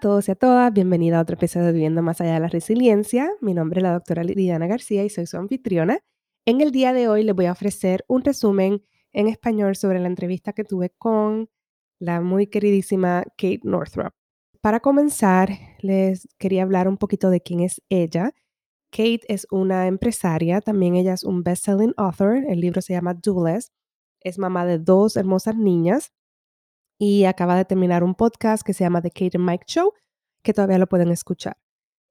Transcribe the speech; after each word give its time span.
Todos 0.00 0.28
y 0.28 0.30
a 0.30 0.34
todas, 0.34 0.72
bienvenida 0.72 1.18
a 1.18 1.22
otro 1.22 1.34
episodio 1.34 1.66
de 1.66 1.72
Viviendo 1.72 2.00
Más 2.00 2.22
Allá 2.22 2.34
de 2.34 2.40
la 2.40 2.48
Resiliencia. 2.48 3.30
Mi 3.42 3.52
nombre 3.52 3.80
es 3.80 3.82
la 3.82 3.92
doctora 3.92 4.24
Lidiana 4.24 4.66
García 4.66 5.04
y 5.04 5.10
soy 5.10 5.26
su 5.26 5.36
anfitriona. 5.36 5.98
En 6.46 6.62
el 6.62 6.72
día 6.72 6.94
de 6.94 7.06
hoy 7.06 7.22
les 7.22 7.36
voy 7.36 7.44
a 7.44 7.52
ofrecer 7.52 8.06
un 8.08 8.24
resumen 8.24 8.82
en 9.12 9.28
español 9.28 9.76
sobre 9.76 9.98
la 9.98 10.06
entrevista 10.06 10.54
que 10.54 10.64
tuve 10.64 10.88
con 10.96 11.50
la 11.98 12.22
muy 12.22 12.46
queridísima 12.46 13.24
Kate 13.36 13.60
Northrop. 13.62 14.14
Para 14.62 14.80
comenzar, 14.80 15.50
les 15.80 16.26
quería 16.38 16.62
hablar 16.62 16.88
un 16.88 16.96
poquito 16.96 17.28
de 17.28 17.42
quién 17.42 17.60
es 17.60 17.82
ella. 17.90 18.32
Kate 18.90 19.20
es 19.28 19.46
una 19.50 19.86
empresaria, 19.86 20.62
también 20.62 20.96
ella 20.96 21.12
es 21.12 21.24
un 21.24 21.44
best-selling 21.44 21.92
author, 21.98 22.42
el 22.48 22.60
libro 22.60 22.80
se 22.80 22.94
llama 22.94 23.12
Doulas, 23.12 23.70
es 24.22 24.38
mamá 24.38 24.64
de 24.64 24.78
dos 24.78 25.16
hermosas 25.16 25.56
niñas 25.56 26.10
y 27.00 27.24
acaba 27.24 27.56
de 27.56 27.64
terminar 27.64 28.04
un 28.04 28.14
podcast 28.14 28.62
que 28.62 28.74
se 28.74 28.84
llama 28.84 29.00
The 29.00 29.10
Kate 29.10 29.38
and 29.38 29.48
Mike 29.48 29.64
Show, 29.66 29.94
que 30.44 30.52
todavía 30.52 30.76
lo 30.76 30.86
pueden 30.86 31.10
escuchar. 31.10 31.56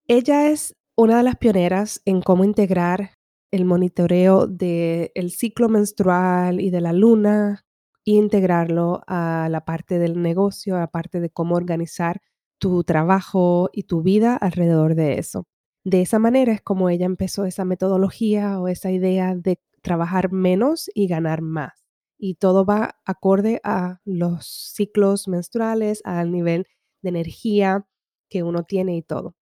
Ella 0.07 0.49
es 0.49 0.75
una 0.97 1.17
de 1.17 1.23
las 1.23 1.35
pioneras 1.35 2.01
en 2.05 2.21
cómo 2.21 2.43
integrar 2.43 3.11
el 3.51 3.65
monitoreo 3.65 4.47
del 4.47 5.29
ciclo 5.29 5.69
menstrual 5.69 6.59
y 6.59 6.71
de 6.71 6.81
la 6.81 6.91
luna 6.91 7.65
e 8.03 8.13
integrarlo 8.13 9.03
a 9.05 9.47
la 9.51 9.63
parte 9.63 9.99
del 9.99 10.19
negocio, 10.23 10.75
a 10.75 10.79
la 10.79 10.87
parte 10.87 11.19
de 11.19 11.29
cómo 11.29 11.55
organizar 11.55 12.21
tu 12.57 12.83
trabajo 12.83 13.69
y 13.71 13.83
tu 13.83 14.01
vida 14.01 14.35
alrededor 14.35 14.95
de 14.95 15.19
eso. 15.19 15.45
De 15.85 16.01
esa 16.01 16.17
manera 16.17 16.51
es 16.51 16.61
como 16.61 16.89
ella 16.89 17.05
empezó 17.05 17.45
esa 17.45 17.63
metodología 17.63 18.59
o 18.59 18.67
esa 18.67 18.89
idea 18.89 19.35
de 19.35 19.59
trabajar 19.83 20.31
menos 20.31 20.89
y 20.95 21.07
ganar 21.07 21.41
más 21.43 21.88
y 22.19 22.35
todo 22.35 22.65
va 22.65 22.99
acorde 23.05 23.61
a 23.63 24.01
los 24.05 24.45
ciclos 24.75 25.27
menstruales, 25.27 26.01
al 26.03 26.31
nivel 26.31 26.67
de 27.01 27.09
energía 27.09 27.87
que 28.29 28.43
uno 28.43 28.63
tiene 28.63 28.97
y 28.97 29.01
todo. 29.01 29.35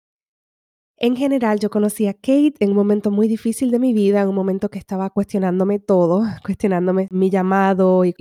En 0.99 1.15
general, 1.15 1.59
yo 1.59 1.69
conocí 1.69 2.07
a 2.07 2.13
Kate 2.13 2.55
en 2.59 2.71
un 2.71 2.75
momento 2.75 3.11
muy 3.11 3.27
difícil 3.27 3.69
de 3.69 3.77
mi 3.77 3.93
vida, 3.93 4.21
en 4.21 4.29
un 4.29 4.35
momento 4.35 4.69
que 4.69 4.79
estaba 4.79 5.09
cuestionándome 5.11 5.79
todo, 5.79 6.23
cuestionándome 6.45 7.07
mi 7.11 7.29
llamado 7.29 8.03
y, 8.05 8.13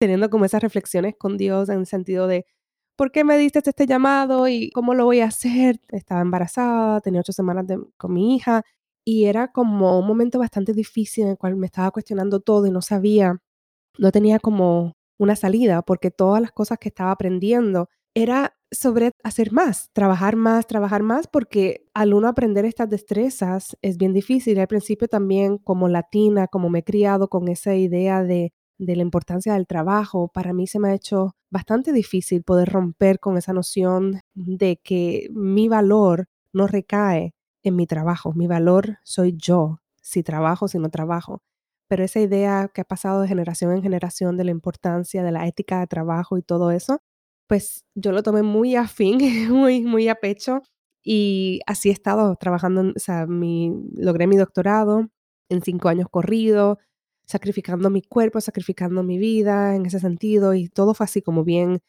teniendo 0.00 0.30
como 0.30 0.44
esas 0.44 0.62
reflexiones 0.62 1.14
con 1.16 1.36
Dios 1.36 1.68
en 1.68 1.80
el 1.80 1.86
sentido 1.86 2.26
de, 2.26 2.44
¿por 2.96 3.12
qué 3.12 3.24
me 3.24 3.38
diste 3.38 3.60
este 3.60 3.86
llamado 3.86 4.48
y 4.48 4.70
cómo 4.72 4.94
lo 4.94 5.04
voy 5.04 5.20
a 5.20 5.26
hacer? 5.26 5.80
Estaba 5.90 6.22
embarazada, 6.22 7.00
tenía 7.00 7.20
ocho 7.20 7.32
semanas 7.32 7.66
con 7.96 8.12
mi 8.12 8.34
hija 8.36 8.62
y 9.04 9.26
era 9.26 9.52
como 9.52 9.98
un 10.00 10.06
momento 10.06 10.38
bastante 10.40 10.72
difícil 10.72 11.24
en 11.24 11.30
el 11.32 11.38
cual 11.38 11.56
me 11.56 11.66
estaba 11.66 11.90
cuestionando 11.92 12.40
todo 12.40 12.66
y 12.66 12.70
no 12.70 12.82
sabía 12.82 13.40
no 13.98 14.12
tenía 14.12 14.38
como 14.38 14.92
una 15.18 15.36
salida 15.36 15.82
porque 15.82 16.10
todas 16.10 16.40
las 16.40 16.52
cosas 16.52 16.78
que 16.78 16.88
estaba 16.88 17.10
aprendiendo 17.12 17.88
era 18.14 18.54
sobre 18.70 19.12
hacer 19.22 19.52
más, 19.52 19.90
trabajar 19.92 20.36
más, 20.36 20.66
trabajar 20.66 21.02
más, 21.02 21.26
porque 21.26 21.86
al 21.94 22.14
uno 22.14 22.28
aprender 22.28 22.64
estas 22.64 22.88
destrezas 22.88 23.76
es 23.82 23.96
bien 23.96 24.12
difícil. 24.12 24.58
Al 24.58 24.66
principio 24.66 25.08
también 25.08 25.58
como 25.58 25.88
latina, 25.88 26.48
como 26.48 26.70
me 26.70 26.80
he 26.80 26.84
criado 26.84 27.28
con 27.28 27.48
esa 27.48 27.74
idea 27.74 28.22
de, 28.22 28.52
de 28.78 28.96
la 28.96 29.02
importancia 29.02 29.54
del 29.54 29.66
trabajo, 29.66 30.28
para 30.28 30.52
mí 30.52 30.66
se 30.66 30.78
me 30.78 30.88
ha 30.88 30.94
hecho 30.94 31.36
bastante 31.50 31.92
difícil 31.92 32.42
poder 32.42 32.68
romper 32.68 33.20
con 33.20 33.36
esa 33.36 33.52
noción 33.52 34.20
de 34.34 34.80
que 34.82 35.28
mi 35.32 35.68
valor 35.68 36.26
no 36.52 36.66
recae 36.66 37.34
en 37.62 37.76
mi 37.76 37.86
trabajo, 37.86 38.32
mi 38.34 38.46
valor 38.46 38.98
soy 39.04 39.34
yo, 39.36 39.80
si 40.02 40.22
trabajo, 40.22 40.68
si 40.68 40.78
no 40.78 40.90
trabajo 40.90 41.42
pero 41.88 42.04
esa 42.04 42.20
idea 42.20 42.70
que 42.72 42.80
ha 42.82 42.84
pasado 42.84 43.20
de 43.22 43.28
generación 43.28 43.72
en 43.72 43.82
generación 43.82 44.36
de 44.36 44.44
la 44.44 44.50
importancia 44.50 45.22
de 45.22 45.32
la 45.32 45.46
ética 45.46 45.80
de 45.80 45.86
trabajo 45.86 46.38
y 46.38 46.42
todo 46.42 46.70
eso, 46.70 47.02
pues 47.46 47.84
yo 47.94 48.12
lo 48.12 48.22
tomé 48.22 48.42
muy 48.42 48.76
a 48.76 48.88
fin, 48.88 49.18
muy, 49.50 49.82
muy 49.82 50.08
a 50.08 50.16
pecho 50.16 50.62
y 51.02 51.60
así 51.66 51.90
he 51.90 51.92
estado 51.92 52.36
trabajando, 52.36 52.92
o 52.96 52.98
sea, 52.98 53.26
mi, 53.26 53.72
logré 53.96 54.26
mi 54.26 54.36
doctorado 54.36 55.10
en 55.50 55.62
cinco 55.62 55.88
años 55.88 56.08
corrido, 56.10 56.78
sacrificando 57.26 57.90
mi 57.90 58.02
cuerpo, 58.02 58.40
sacrificando 58.40 59.02
mi 59.02 59.18
vida 59.18 59.76
en 59.76 59.86
ese 59.86 60.00
sentido 60.00 60.54
y 60.54 60.68
todo 60.68 60.94
fue 60.94 61.04
así 61.04 61.22
como 61.22 61.44
bien, 61.44 61.80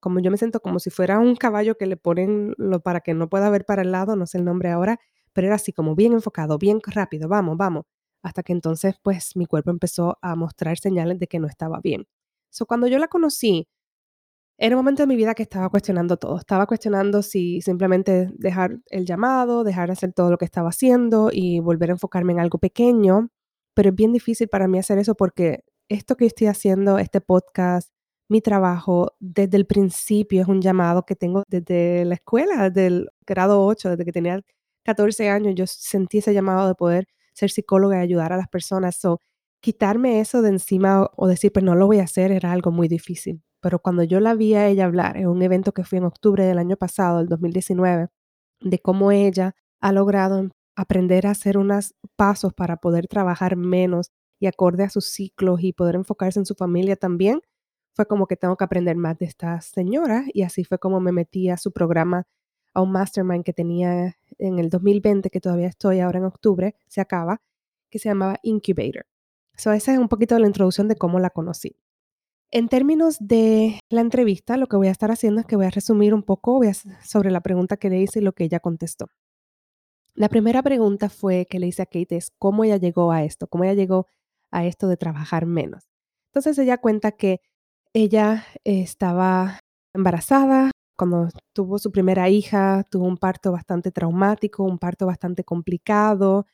como 0.00 0.20
yo 0.20 0.30
me 0.30 0.38
siento 0.38 0.60
como 0.60 0.78
si 0.80 0.90
fuera 0.90 1.18
un 1.18 1.36
caballo 1.36 1.76
que 1.76 1.86
le 1.86 1.96
ponen 1.96 2.54
lo 2.58 2.80
para 2.82 3.00
que 3.00 3.14
no 3.14 3.28
pueda 3.28 3.50
ver 3.50 3.64
para 3.66 3.82
el 3.82 3.92
lado, 3.92 4.16
no 4.16 4.26
sé 4.26 4.38
el 4.38 4.44
nombre 4.44 4.70
ahora, 4.70 4.98
pero 5.34 5.46
era 5.48 5.56
así 5.56 5.72
como 5.72 5.94
bien 5.94 6.12
enfocado, 6.14 6.58
bien 6.58 6.80
rápido, 6.84 7.28
vamos, 7.28 7.56
vamos 7.58 7.84
hasta 8.22 8.42
que 8.42 8.52
entonces 8.52 8.96
pues 9.02 9.36
mi 9.36 9.46
cuerpo 9.46 9.70
empezó 9.70 10.18
a 10.22 10.36
mostrar 10.36 10.78
señales 10.78 11.18
de 11.18 11.26
que 11.26 11.38
no 11.40 11.46
estaba 11.48 11.80
bien. 11.80 12.06
So, 12.50 12.66
cuando 12.66 12.86
yo 12.86 12.98
la 12.98 13.08
conocí, 13.08 13.68
era 14.58 14.76
un 14.76 14.80
momento 14.80 15.02
de 15.02 15.06
mi 15.08 15.16
vida 15.16 15.34
que 15.34 15.42
estaba 15.42 15.68
cuestionando 15.70 16.16
todo. 16.18 16.38
Estaba 16.38 16.66
cuestionando 16.66 17.22
si 17.22 17.60
simplemente 17.62 18.30
dejar 18.34 18.78
el 18.90 19.06
llamado, 19.06 19.64
dejar 19.64 19.88
de 19.88 19.94
hacer 19.94 20.12
todo 20.12 20.30
lo 20.30 20.38
que 20.38 20.44
estaba 20.44 20.68
haciendo 20.70 21.30
y 21.32 21.60
volver 21.60 21.90
a 21.90 21.94
enfocarme 21.94 22.32
en 22.32 22.40
algo 22.40 22.58
pequeño. 22.58 23.30
Pero 23.74 23.90
es 23.90 23.94
bien 23.96 24.12
difícil 24.12 24.48
para 24.48 24.68
mí 24.68 24.78
hacer 24.78 24.98
eso 24.98 25.14
porque 25.14 25.64
esto 25.88 26.16
que 26.16 26.26
estoy 26.26 26.46
haciendo, 26.48 26.98
este 26.98 27.20
podcast, 27.20 27.90
mi 28.28 28.40
trabajo, 28.40 29.14
desde 29.20 29.56
el 29.58 29.66
principio 29.66 30.42
es 30.42 30.48
un 30.48 30.62
llamado 30.62 31.04
que 31.04 31.16
tengo 31.16 31.44
desde 31.48 32.04
la 32.04 32.14
escuela, 32.14 32.70
desde 32.70 32.86
el 32.86 33.10
grado 33.26 33.64
8, 33.66 33.90
desde 33.90 34.04
que 34.04 34.12
tenía 34.12 34.40
14 34.84 35.28
años, 35.28 35.54
yo 35.56 35.66
sentí 35.66 36.18
ese 36.18 36.34
llamado 36.34 36.68
de 36.68 36.74
poder 36.74 37.06
ser 37.32 37.50
psicóloga 37.50 37.98
y 37.98 38.02
ayudar 38.02 38.32
a 38.32 38.36
las 38.36 38.48
personas. 38.48 38.96
So, 38.96 39.20
quitarme 39.60 40.20
eso 40.20 40.42
de 40.42 40.50
encima 40.50 41.10
o 41.16 41.26
decir, 41.28 41.52
pues 41.52 41.64
no 41.64 41.74
lo 41.74 41.86
voy 41.86 42.00
a 42.00 42.04
hacer, 42.04 42.32
era 42.32 42.52
algo 42.52 42.72
muy 42.72 42.88
difícil. 42.88 43.42
Pero 43.60 43.78
cuando 43.78 44.02
yo 44.02 44.20
la 44.20 44.34
vi 44.34 44.54
a 44.54 44.66
ella 44.68 44.86
hablar 44.86 45.16
en 45.16 45.28
un 45.28 45.40
evento 45.42 45.72
que 45.72 45.84
fui 45.84 45.98
en 45.98 46.04
octubre 46.04 46.44
del 46.44 46.58
año 46.58 46.76
pasado, 46.76 47.20
el 47.20 47.28
2019, 47.28 48.08
de 48.60 48.78
cómo 48.80 49.12
ella 49.12 49.54
ha 49.80 49.92
logrado 49.92 50.50
aprender 50.76 51.26
a 51.26 51.30
hacer 51.32 51.58
unos 51.58 51.94
pasos 52.16 52.52
para 52.54 52.76
poder 52.78 53.06
trabajar 53.08 53.56
menos 53.56 54.10
y 54.40 54.46
acorde 54.46 54.84
a 54.84 54.90
sus 54.90 55.06
ciclos 55.06 55.62
y 55.62 55.72
poder 55.72 55.94
enfocarse 55.96 56.40
en 56.40 56.46
su 56.46 56.54
familia 56.54 56.96
también, 56.96 57.40
fue 57.94 58.06
como 58.06 58.26
que 58.26 58.36
tengo 58.36 58.56
que 58.56 58.64
aprender 58.64 58.96
más 58.96 59.18
de 59.18 59.26
esta 59.26 59.60
señora 59.60 60.24
y 60.32 60.42
así 60.42 60.64
fue 60.64 60.78
como 60.78 61.00
me 61.00 61.12
metí 61.12 61.50
a 61.50 61.56
su 61.56 61.72
programa 61.72 62.24
a 62.74 62.80
un 62.82 62.92
mastermind 62.92 63.44
que 63.44 63.52
tenía 63.52 64.16
en 64.42 64.58
el 64.58 64.68
2020, 64.68 65.30
que 65.30 65.40
todavía 65.40 65.68
estoy 65.68 66.00
ahora 66.00 66.18
en 66.18 66.24
octubre, 66.24 66.74
se 66.88 67.00
acaba, 67.00 67.40
que 67.90 67.98
se 67.98 68.08
llamaba 68.08 68.38
Incubator. 68.42 69.06
So, 69.56 69.72
esa 69.72 69.92
es 69.92 69.98
un 69.98 70.08
poquito 70.08 70.38
la 70.38 70.46
introducción 70.46 70.88
de 70.88 70.96
cómo 70.96 71.20
la 71.20 71.30
conocí. 71.30 71.76
En 72.50 72.68
términos 72.68 73.16
de 73.20 73.78
la 73.88 74.00
entrevista, 74.00 74.56
lo 74.56 74.66
que 74.66 74.76
voy 74.76 74.88
a 74.88 74.90
estar 74.90 75.10
haciendo 75.10 75.40
es 75.40 75.46
que 75.46 75.56
voy 75.56 75.66
a 75.66 75.70
resumir 75.70 76.12
un 76.12 76.22
poco 76.22 76.60
sobre 77.02 77.30
la 77.30 77.40
pregunta 77.40 77.76
que 77.76 77.88
le 77.88 78.00
hice 78.00 78.18
y 78.18 78.22
lo 78.22 78.32
que 78.32 78.44
ella 78.44 78.60
contestó. 78.60 79.06
La 80.14 80.28
primera 80.28 80.62
pregunta 80.62 81.08
fue 81.08 81.46
que 81.48 81.58
le 81.58 81.68
hice 81.68 81.82
a 81.82 81.86
Kate 81.86 82.16
es 82.16 82.30
cómo 82.38 82.64
ella 82.64 82.76
llegó 82.76 83.12
a 83.12 83.24
esto, 83.24 83.46
cómo 83.46 83.64
ella 83.64 83.72
llegó 83.72 84.06
a 84.50 84.66
esto 84.66 84.88
de 84.88 84.98
trabajar 84.98 85.46
menos. 85.46 85.88
Entonces 86.30 86.58
ella 86.58 86.76
cuenta 86.78 87.12
que 87.12 87.40
ella 87.94 88.44
estaba 88.64 89.60
embarazada, 89.94 90.71
cuando 90.96 91.28
tuvo 91.52 91.78
su 91.78 91.90
primera 91.92 92.28
hija, 92.28 92.84
tuvo 92.90 93.06
un 93.06 93.16
parto 93.16 93.52
bastante 93.52 93.90
traumático, 93.90 94.64
un 94.64 94.78
parto 94.78 95.06
bastante 95.06 95.44
complicado 95.44 96.46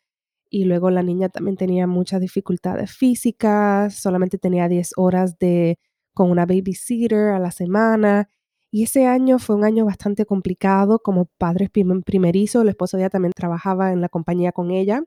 y 0.50 0.64
luego 0.64 0.90
la 0.90 1.02
niña 1.02 1.28
también 1.28 1.56
tenía 1.56 1.86
muchas 1.86 2.20
dificultades 2.20 2.92
físicas, 2.92 3.94
solamente 3.94 4.38
tenía 4.38 4.68
10 4.68 4.92
horas 4.96 5.38
de 5.38 5.78
con 6.14 6.30
una 6.30 6.46
babysitter 6.46 7.30
a 7.30 7.38
la 7.38 7.50
semana 7.52 8.28
y 8.70 8.84
ese 8.84 9.06
año 9.06 9.38
fue 9.38 9.56
un 9.56 9.64
año 9.64 9.84
bastante 9.84 10.26
complicado 10.26 10.98
como 11.00 11.26
padres 11.38 11.70
primerizo, 11.70 12.62
el 12.62 12.68
esposo 12.70 12.98
ya 12.98 13.10
también 13.10 13.32
trabajaba 13.32 13.92
en 13.92 14.00
la 14.00 14.08
compañía 14.08 14.52
con 14.52 14.70
ella 14.70 15.02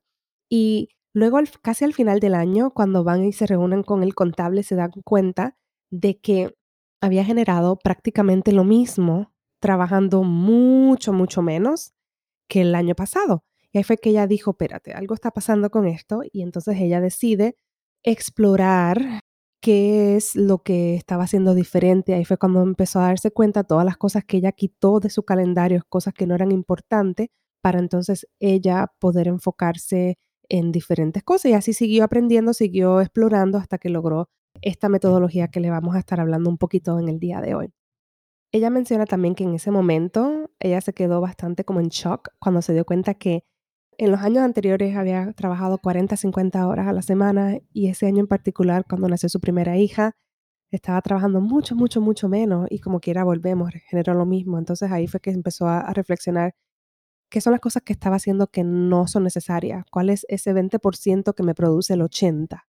y 0.49 0.89
luego 1.13 1.39
casi 1.61 1.85
al 1.85 1.93
final 1.93 2.19
del 2.19 2.35
año 2.35 2.71
cuando 2.71 3.03
van 3.03 3.25
y 3.25 3.33
se 3.33 3.47
reúnen 3.47 3.83
con 3.83 4.03
el 4.03 4.15
contable 4.15 4.63
se 4.63 4.75
dan 4.75 4.91
cuenta 5.03 5.57
de 5.91 6.19
que 6.19 6.55
había 7.01 7.25
generado 7.25 7.77
prácticamente 7.77 8.51
lo 8.51 8.63
mismo, 8.63 9.33
trabajando 9.59 10.23
mucho, 10.23 11.13
mucho 11.13 11.41
menos 11.41 11.93
que 12.47 12.61
el 12.61 12.75
año 12.75 12.95
pasado. 12.95 13.43
Y 13.71 13.77
ahí 13.79 13.83
fue 13.83 13.97
que 13.97 14.11
ella 14.11 14.27
dijo, 14.27 14.51
espérate, 14.51 14.93
algo 14.93 15.13
está 15.15 15.31
pasando 15.31 15.69
con 15.69 15.87
esto. 15.87 16.21
Y 16.31 16.41
entonces 16.41 16.77
ella 16.79 17.01
decide 17.01 17.55
explorar 18.03 19.21
qué 19.61 20.17
es 20.17 20.35
lo 20.35 20.63
que 20.63 20.95
estaba 20.95 21.23
haciendo 21.23 21.55
diferente. 21.55 22.13
Ahí 22.13 22.25
fue 22.25 22.37
cuando 22.37 22.61
empezó 22.61 22.99
a 22.99 23.07
darse 23.07 23.31
cuenta 23.31 23.63
todas 23.63 23.85
las 23.85 23.97
cosas 23.97 24.25
que 24.25 24.37
ella 24.37 24.51
quitó 24.51 24.99
de 24.99 25.09
su 25.09 25.23
calendario, 25.23 25.83
cosas 25.89 26.13
que 26.13 26.27
no 26.27 26.35
eran 26.35 26.51
importantes, 26.51 27.29
para 27.61 27.79
entonces 27.79 28.27
ella 28.39 28.91
poder 28.99 29.27
enfocarse 29.27 30.17
en 30.49 30.71
diferentes 30.71 31.23
cosas. 31.23 31.51
Y 31.51 31.53
así 31.53 31.73
siguió 31.73 32.03
aprendiendo, 32.03 32.53
siguió 32.53 33.01
explorando 33.01 33.57
hasta 33.57 33.77
que 33.77 33.89
logró 33.89 34.29
esta 34.61 34.89
metodología 34.89 35.49
que 35.49 35.59
le 35.59 35.69
vamos 35.69 35.95
a 35.95 35.99
estar 35.99 36.19
hablando 36.19 36.49
un 36.49 36.57
poquito 36.57 36.99
en 36.99 37.09
el 37.09 37.19
día 37.19 37.41
de 37.41 37.55
hoy. 37.55 37.73
Ella 38.53 38.69
menciona 38.69 39.05
también 39.05 39.33
que 39.35 39.45
en 39.45 39.55
ese 39.55 39.71
momento 39.71 40.51
ella 40.59 40.81
se 40.81 40.93
quedó 40.93 41.21
bastante 41.21 41.63
como 41.63 41.79
en 41.79 41.87
shock 41.87 42.29
cuando 42.39 42.61
se 42.61 42.73
dio 42.73 42.85
cuenta 42.85 43.13
que 43.13 43.45
en 43.97 44.11
los 44.11 44.21
años 44.21 44.43
anteriores 44.43 44.95
había 44.95 45.31
trabajado 45.33 45.77
40, 45.77 46.17
50 46.17 46.67
horas 46.67 46.87
a 46.87 46.93
la 46.93 47.01
semana 47.01 47.59
y 47.71 47.87
ese 47.87 48.07
año 48.07 48.19
en 48.19 48.27
particular, 48.27 48.85
cuando 48.87 49.07
nació 49.07 49.29
su 49.29 49.39
primera 49.39 49.77
hija, 49.77 50.15
estaba 50.71 51.01
trabajando 51.01 51.41
mucho, 51.41 51.75
mucho, 51.75 52.01
mucho 52.01 52.29
menos 52.29 52.67
y 52.69 52.79
como 52.79 52.99
quiera 52.99 53.23
volvemos, 53.23 53.71
generó 53.89 54.13
lo 54.13 54.25
mismo. 54.25 54.57
Entonces 54.57 54.91
ahí 54.91 55.07
fue 55.07 55.19
que 55.19 55.31
empezó 55.31 55.67
a, 55.67 55.93
reflexionar 55.93 56.55
qué 57.29 57.41
son 57.41 57.51
las 57.51 57.61
cosas 57.61 57.83
que 57.83 57.93
estaba 57.93 58.17
haciendo 58.17 58.47
que 58.47 58.63
no 58.63 59.07
son 59.07 59.23
necesarias, 59.23 59.85
cuál 59.91 60.09
es 60.09 60.25
ese 60.29 60.53
20% 60.53 61.33
que 61.35 61.43
me 61.43 61.55
produce 61.55 61.93
el 61.93 62.01
80% 62.01 62.70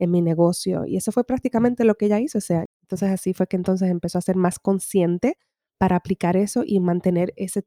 en 0.00 0.10
mi 0.10 0.22
negocio. 0.22 0.86
Y 0.86 0.96
eso 0.96 1.12
fue 1.12 1.24
prácticamente 1.24 1.84
lo 1.84 1.94
que 1.94 2.06
ella 2.06 2.18
hizo 2.18 2.38
ese 2.38 2.56
año. 2.56 2.66
Entonces 2.82 3.10
así 3.10 3.34
fue 3.34 3.46
que 3.46 3.56
entonces 3.56 3.90
empezó 3.90 4.18
a 4.18 4.22
ser 4.22 4.34
más 4.34 4.58
consciente 4.58 5.36
para 5.78 5.96
aplicar 5.96 6.36
eso 6.36 6.62
y 6.66 6.80
mantener 6.80 7.32
ese, 7.36 7.64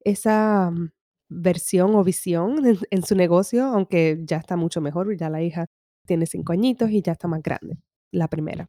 esa 0.00 0.70
mm, 0.70 0.90
versión 1.28 1.94
o 1.94 2.04
visión 2.04 2.62
en, 2.90 3.02
su 3.02 3.14
negocio, 3.14 3.64
aunque 3.64 4.20
ya 4.24 4.36
está 4.36 4.56
mucho 4.56 4.80
mejor, 4.80 5.16
ya 5.16 5.30
la 5.30 5.42
hija 5.42 5.66
tiene 6.06 6.26
cinco 6.26 6.52
añitos 6.52 6.90
y 6.90 7.02
ya 7.02 7.12
está 7.12 7.28
más 7.28 7.42
grande, 7.42 7.78
la 8.12 8.28
primera. 8.28 8.68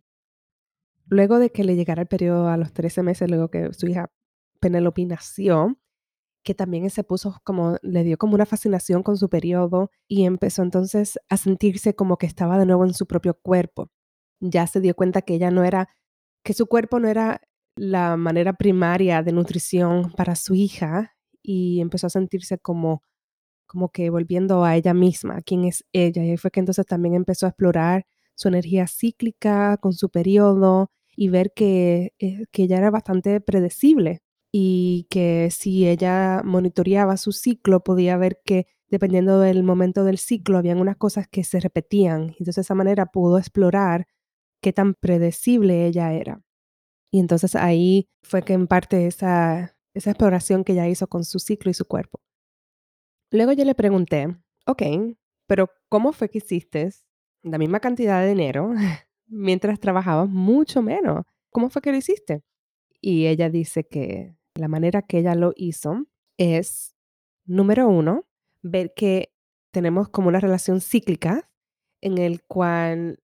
Luego 1.07 1.39
de 1.39 1.51
que 1.51 1.63
le 1.63 1.75
llegara 1.75 2.01
el 2.03 2.07
periodo 2.07 2.49
a 2.49 2.57
los 2.57 2.73
13 2.73 3.03
meses, 3.03 3.29
luego 3.29 3.49
que 3.49 3.73
su 3.73 3.87
hija 3.87 4.09
Penelope 4.59 5.05
nació, 5.05 5.77
que 6.47 6.55
también 6.55 6.89
se 6.89 7.03
puso 7.03 7.41
como, 7.43 7.75
le 7.81 8.05
dio 8.05 8.17
como 8.17 8.33
una 8.33 8.45
fascinación 8.45 9.03
con 9.03 9.17
su 9.17 9.27
periodo 9.27 9.91
y 10.07 10.23
empezó 10.23 10.63
entonces 10.63 11.19
a 11.27 11.35
sentirse 11.35 11.93
como 11.93 12.17
que 12.17 12.25
estaba 12.25 12.57
de 12.57 12.65
nuevo 12.65 12.85
en 12.85 12.93
su 12.93 13.05
propio 13.05 13.33
cuerpo. 13.33 13.89
Ya 14.39 14.65
se 14.65 14.79
dio 14.79 14.95
cuenta 14.95 15.21
que 15.23 15.33
ella 15.33 15.51
no 15.51 15.65
era, 15.65 15.89
que 16.45 16.53
su 16.53 16.67
cuerpo 16.67 17.01
no 17.01 17.09
era 17.09 17.41
la 17.75 18.15
manera 18.15 18.53
primaria 18.53 19.23
de 19.23 19.33
nutrición 19.33 20.13
para 20.13 20.37
su 20.37 20.55
hija 20.55 21.17
y 21.43 21.81
empezó 21.81 22.07
a 22.07 22.11
sentirse 22.11 22.57
como, 22.59 23.01
como 23.65 23.91
que 23.91 24.09
volviendo 24.09 24.63
a 24.63 24.77
ella 24.77 24.93
misma, 24.93 25.41
quién 25.41 25.65
es 25.65 25.83
ella. 25.91 26.23
Y 26.23 26.29
ahí 26.29 26.37
fue 26.37 26.49
que 26.49 26.61
entonces 26.61 26.85
también 26.85 27.13
empezó 27.13 27.45
a 27.45 27.49
explorar 27.49 28.05
su 28.35 28.47
energía 28.47 28.87
cíclica 28.87 29.75
con 29.81 29.91
su 29.91 30.09
periodo 30.09 30.91
y 31.13 31.27
ver 31.27 31.51
que, 31.53 32.13
eh, 32.19 32.45
que 32.51 32.63
ella 32.63 32.77
era 32.77 32.89
bastante 32.89 33.41
predecible 33.41 34.21
y 34.51 35.07
que 35.09 35.49
si 35.51 35.87
ella 35.87 36.41
monitoreaba 36.43 37.17
su 37.17 37.31
ciclo 37.31 37.83
podía 37.83 38.17
ver 38.17 38.39
que 38.45 38.67
dependiendo 38.89 39.39
del 39.39 39.63
momento 39.63 40.03
del 40.03 40.17
ciclo 40.17 40.57
habían 40.57 40.79
unas 40.79 40.97
cosas 40.97 41.27
que 41.27 41.43
se 41.43 41.59
repetían. 41.59 42.29
Entonces 42.39 42.55
de 42.55 42.61
esa 42.61 42.75
manera 42.75 43.07
pudo 43.07 43.37
explorar 43.37 44.07
qué 44.61 44.73
tan 44.73 44.93
predecible 44.93 45.85
ella 45.85 46.13
era. 46.13 46.41
Y 47.11 47.19
entonces 47.19 47.55
ahí 47.55 48.09
fue 48.21 48.43
que 48.43 48.53
en 48.53 48.67
parte 48.67 49.07
esa, 49.07 49.77
esa 49.93 50.11
exploración 50.11 50.63
que 50.63 50.73
ella 50.73 50.87
hizo 50.87 51.07
con 51.07 51.25
su 51.25 51.39
ciclo 51.39 51.71
y 51.71 51.73
su 51.73 51.85
cuerpo. 51.85 52.19
Luego 53.31 53.51
yo 53.51 53.65
le 53.65 53.75
pregunté, 53.75 54.37
ok, 54.65 54.83
pero 55.47 55.69
¿cómo 55.89 56.13
fue 56.13 56.29
que 56.29 56.37
hiciste 56.37 56.89
la 57.43 57.57
misma 57.57 57.79
cantidad 57.79 58.21
de 58.21 58.29
dinero 58.29 58.71
mientras 59.27 59.79
trabajabas 59.79 60.29
mucho 60.29 60.81
menos? 60.81 61.25
¿Cómo 61.51 61.69
fue 61.69 61.81
que 61.81 61.91
lo 61.91 61.97
hiciste? 61.97 62.43
Y 63.01 63.27
ella 63.27 63.49
dice 63.49 63.85
que 63.85 64.36
la 64.57 64.67
manera 64.67 65.01
que 65.01 65.19
ella 65.19 65.35
lo 65.35 65.53
hizo 65.55 66.05
es, 66.37 66.95
número 67.45 67.87
uno, 67.87 68.25
ver 68.61 68.93
que 68.95 69.31
tenemos 69.71 70.09
como 70.09 70.29
una 70.29 70.39
relación 70.39 70.81
cíclica 70.81 71.49
en 72.01 72.17
el 72.17 72.43
cual 72.43 73.19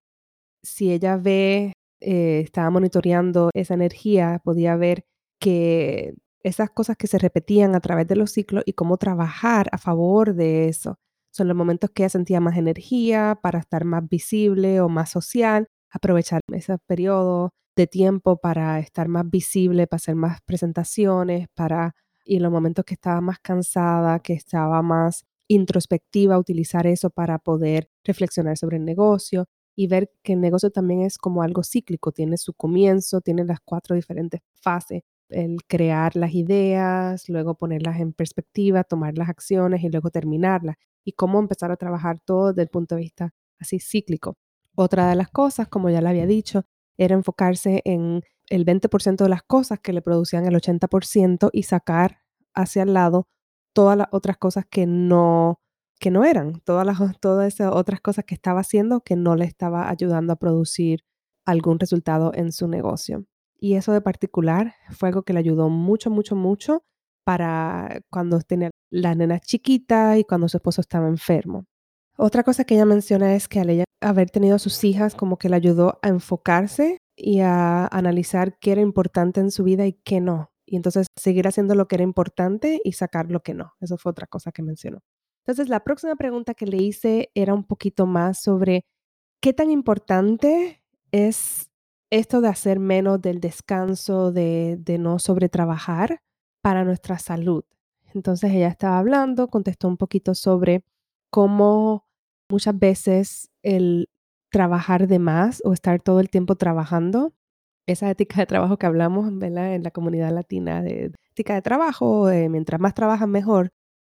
si 0.64 0.92
ella 0.92 1.18
ve, 1.18 1.74
eh, 2.02 2.42
estaba 2.44 2.70
monitoreando 2.70 3.50
esa 3.54 3.74
energía, 3.74 4.42
podía 4.44 4.76
ver 4.76 5.06
que 5.40 6.16
esas 6.44 6.70
cosas 6.70 6.98
que 6.98 7.08
se 7.08 7.18
repetían 7.18 7.76
a 7.76 7.80
través 7.80 8.08
de 8.08 8.16
los 8.16 8.32
ciclos 8.32 8.64
y 8.66 8.74
cómo 8.74 8.98
trabajar 8.98 9.68
a 9.72 9.78
favor 9.78 10.34
de 10.36 10.68
eso. 10.68 10.98
Son 11.32 11.48
los 11.48 11.58
momentos 11.58 11.90
que 11.92 12.04
ella 12.04 12.10
sentía 12.10 12.40
más 12.40 12.58
energía 12.58 13.40
para 13.42 13.60
estar 13.60 13.86
más 13.86 14.08
visible 14.08 14.82
o 14.82 14.90
más 14.90 15.10
social, 15.10 15.68
aprovechar 15.90 16.42
ese 16.52 16.78
periodo 16.86 17.52
de 17.76 17.88
tiempo 17.88 18.38
para 18.38 18.80
estar 18.80 19.08
más 19.08 19.30
visible, 19.30 19.88
para 19.88 19.98
hacer 19.98 20.16
más 20.16 20.42
presentaciones, 20.42 21.48
para 21.54 21.96
y 22.26 22.38
en 22.38 22.44
los 22.44 22.52
momentos 22.52 22.86
que 22.86 22.94
estaba 22.94 23.20
más 23.22 23.40
cansada, 23.40 24.20
que 24.20 24.34
estaba 24.34 24.82
más 24.82 25.26
introspectiva, 25.48 26.38
utilizar 26.40 26.88
eso 26.88 27.10
para 27.10 27.38
poder 27.40 27.90
reflexionar 28.04 28.58
sobre 28.58 28.78
el 28.78 28.86
negocio 28.86 29.46
y 29.76 29.88
ver 29.88 30.12
que 30.24 30.34
el 30.34 30.42
negocio 30.42 30.70
también 30.72 31.02
es 31.02 31.18
como 31.18 31.42
algo 31.44 31.64
cíclico, 31.64 32.12
tiene 32.12 32.38
su 32.38 32.54
comienzo, 32.54 33.22
tiene 33.22 33.44
las 33.44 33.60
cuatro 33.60 33.96
diferentes 33.96 34.42
fases 34.54 35.02
el 35.30 35.64
crear 35.68 36.16
las 36.16 36.34
ideas, 36.34 37.28
luego 37.30 37.56
ponerlas 37.56 38.00
en 38.00 38.14
perspectiva, 38.14 38.84
tomar 38.84 39.18
las 39.18 39.30
acciones 39.30 39.84
y 39.84 39.90
luego 39.90 40.10
terminarlas. 40.12 40.76
Y 41.04 41.14
cómo 41.14 41.40
empezar 41.40 41.72
a 41.72 41.76
trabajar 41.78 42.20
todo 42.24 42.50
desde 42.50 42.64
el 42.64 42.70
punto 42.70 42.96
de 42.96 43.02
vista 43.02 43.34
así 43.60 43.80
cíclico. 43.80 44.38
Otra 44.76 45.10
de 45.10 45.16
las 45.16 45.30
cosas, 45.30 45.68
como 45.68 45.90
ya 45.90 46.02
le 46.02 46.10
había 46.10 46.26
dicho, 46.26 46.66
era 46.98 47.16
enfocarse 47.16 47.82
en 47.86 48.24
el 48.50 48.66
20% 48.66 49.24
de 49.24 49.30
las 49.30 49.44
cosas 49.44 49.80
que 49.80 49.94
le 49.94 50.02
producían 50.02 50.46
el 50.46 50.56
80% 50.56 51.50
y 51.52 51.64
sacar 51.64 52.20
hacia 52.54 52.84
el 52.84 52.94
lado 52.94 53.28
todas 53.74 53.98
las 53.98 54.08
otras 54.12 54.38
cosas 54.38 54.66
que 54.70 54.86
no 54.86 55.60
que 56.00 56.12
no 56.12 56.26
eran, 56.26 56.60
todas 56.66 56.86
las 56.86 56.98
todas 57.22 57.54
esas 57.54 57.72
otras 57.74 58.02
cosas 58.02 58.26
que 58.26 58.36
estaba 58.36 58.60
haciendo 58.60 59.02
que 59.02 59.16
no 59.16 59.36
le 59.36 59.46
estaba 59.46 59.90
ayudando 59.90 60.34
a 60.34 60.36
producir 60.36 61.06
algún 61.46 61.80
resultado 61.80 62.32
en 62.36 62.52
su 62.52 62.68
negocio. 62.68 63.26
Y 63.60 63.76
eso 63.76 63.94
de 63.94 64.02
particular 64.02 64.76
fue 64.92 65.10
algo 65.10 65.24
que 65.24 65.34
le 65.34 65.40
ayudó 65.40 65.70
mucho, 65.70 66.10
mucho, 66.10 66.36
mucho 66.36 66.84
para 67.24 68.02
cuando 68.10 68.40
tenía 68.42 68.72
la 68.90 69.16
nena 69.16 69.40
chiquita 69.40 70.18
y 70.18 70.26
cuando 70.26 70.50
su 70.50 70.58
esposo 70.58 70.82
estaba 70.82 71.08
enfermo. 71.08 71.66
Otra 72.18 72.44
cosa 72.44 72.64
que 72.64 72.76
ella 72.76 72.86
menciona 72.86 73.36
es 73.36 73.48
que 73.48 73.60
al 73.60 73.70
ella 73.70 73.86
haber 74.02 74.30
tenido 74.30 74.56
a 74.56 74.60
sus 74.60 74.84
hijas, 74.84 75.16
como 75.16 75.38
que 75.38 75.50
le 75.50 75.56
ayudó 75.56 76.00
a 76.02 76.10
enfocarse 76.10 77.00
y 77.16 77.40
a 77.40 77.88
analizar 77.88 78.58
qué 78.60 78.74
era 78.74 78.82
importante 78.82 79.40
en 79.40 79.52
su 79.52 79.64
vida 79.64 79.86
y 79.86 79.94
qué 79.94 80.22
no. 80.22 80.52
Y 80.66 80.76
entonces 80.76 81.08
seguir 81.16 81.48
haciendo 81.48 81.76
lo 81.76 81.88
que 81.88 81.96
era 81.96 82.04
importante 82.04 82.80
y 82.84 82.94
sacar 82.94 83.32
lo 83.32 83.42
que 83.42 83.54
no. 83.54 83.74
Eso 83.82 83.98
fue 83.98 84.12
otra 84.12 84.28
cosa 84.28 84.52
que 84.52 84.64
mencionó. 84.64 85.00
Entonces 85.46 85.70
la 85.70 85.84
próxima 85.84 86.16
pregunta 86.16 86.54
que 86.54 86.66
le 86.66 86.78
hice 86.78 87.30
era 87.36 87.54
un 87.54 87.66
poquito 87.66 88.06
más 88.06 88.42
sobre 88.42 88.86
qué 89.42 89.54
tan 89.54 89.70
importante 89.72 90.84
es 91.12 91.70
esto 92.10 92.42
de 92.42 92.48
hacer 92.48 92.80
menos 92.80 93.22
del 93.22 93.40
descanso, 93.40 94.32
de, 94.32 94.78
de 94.80 94.98
no 94.98 95.20
sobretrabajar 95.20 96.22
para 96.62 96.86
nuestra 96.86 97.20
salud. 97.20 97.64
Entonces 98.14 98.52
ella 98.52 98.68
estaba 98.68 99.00
hablando, 99.00 99.48
contestó 99.48 99.88
un 99.88 99.98
poquito 99.98 100.36
sobre 100.36 100.84
cómo 101.34 102.06
muchas 102.48 102.78
veces 102.78 103.50
el 103.64 104.08
trabajar 104.52 105.08
de 105.08 105.18
más 105.18 105.64
o 105.66 105.74
estar 105.74 106.00
todo 106.00 106.20
el 106.20 106.30
tiempo 106.30 106.56
trabajando, 106.58 107.34
esa 107.88 108.08
ética 108.12 108.38
de 108.38 108.46
trabajo 108.46 108.78
que 108.78 108.86
hablamos 108.86 109.30
en 109.30 109.84
la 109.84 109.92
comunidad 109.92 110.32
latina, 110.32 110.84
de 110.84 111.12
ética 111.32 111.56
de 111.56 111.64
trabajo, 111.64 112.28
mientras 112.52 112.80
más 112.80 112.94
trabajan 112.94 113.32
mejor, 113.32 113.72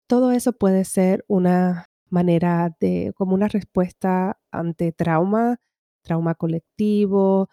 todo 0.09 0.33
eso 0.33 0.55
puede 0.55 0.87
ser 0.87 1.23
una 1.29 1.87
manera 2.09 2.75
de, 2.81 3.13
como 3.15 3.35
una 3.35 3.49
respuesta 3.49 4.39
ante 4.51 4.91
trauma, 4.93 5.59
trauma 6.03 6.35
colectivo, 6.35 7.51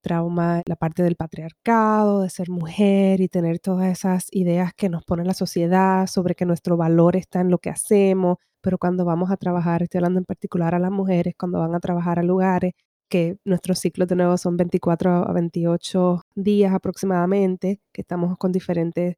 trauma, 0.00 0.62
la 0.66 0.76
parte 0.76 1.02
del 1.02 1.16
patriarcado, 1.16 2.22
de 2.22 2.30
ser 2.30 2.48
mujer 2.48 3.20
y 3.20 3.28
tener 3.28 3.58
todas 3.58 3.92
esas 3.92 4.28
ideas 4.30 4.72
que 4.74 4.88
nos 4.88 5.04
pone 5.04 5.24
la 5.26 5.34
sociedad 5.34 6.06
sobre 6.06 6.34
que 6.34 6.46
nuestro 6.46 6.78
valor 6.78 7.14
está 7.16 7.42
en 7.42 7.50
lo 7.50 7.58
que 7.58 7.68
hacemos, 7.68 8.38
pero 8.62 8.78
cuando 8.78 9.04
vamos 9.04 9.30
a 9.30 9.36
trabajar, 9.36 9.82
estoy 9.82 9.98
hablando 9.98 10.20
en 10.20 10.24
particular 10.24 10.74
a 10.74 10.78
las 10.78 10.90
mujeres, 10.90 11.34
cuando 11.38 11.60
van 11.60 11.74
a 11.74 11.80
trabajar 11.80 12.18
a 12.18 12.22
lugares 12.22 12.72
que 13.08 13.36
nuestros 13.44 13.78
ciclos 13.80 14.08
de 14.08 14.16
nuevo 14.16 14.36
son 14.38 14.56
24 14.56 15.28
a 15.28 15.32
28 15.32 16.22
días 16.34 16.72
aproximadamente, 16.74 17.80
que 17.92 18.02
estamos 18.02 18.36
con 18.38 18.52
diferentes, 18.52 19.16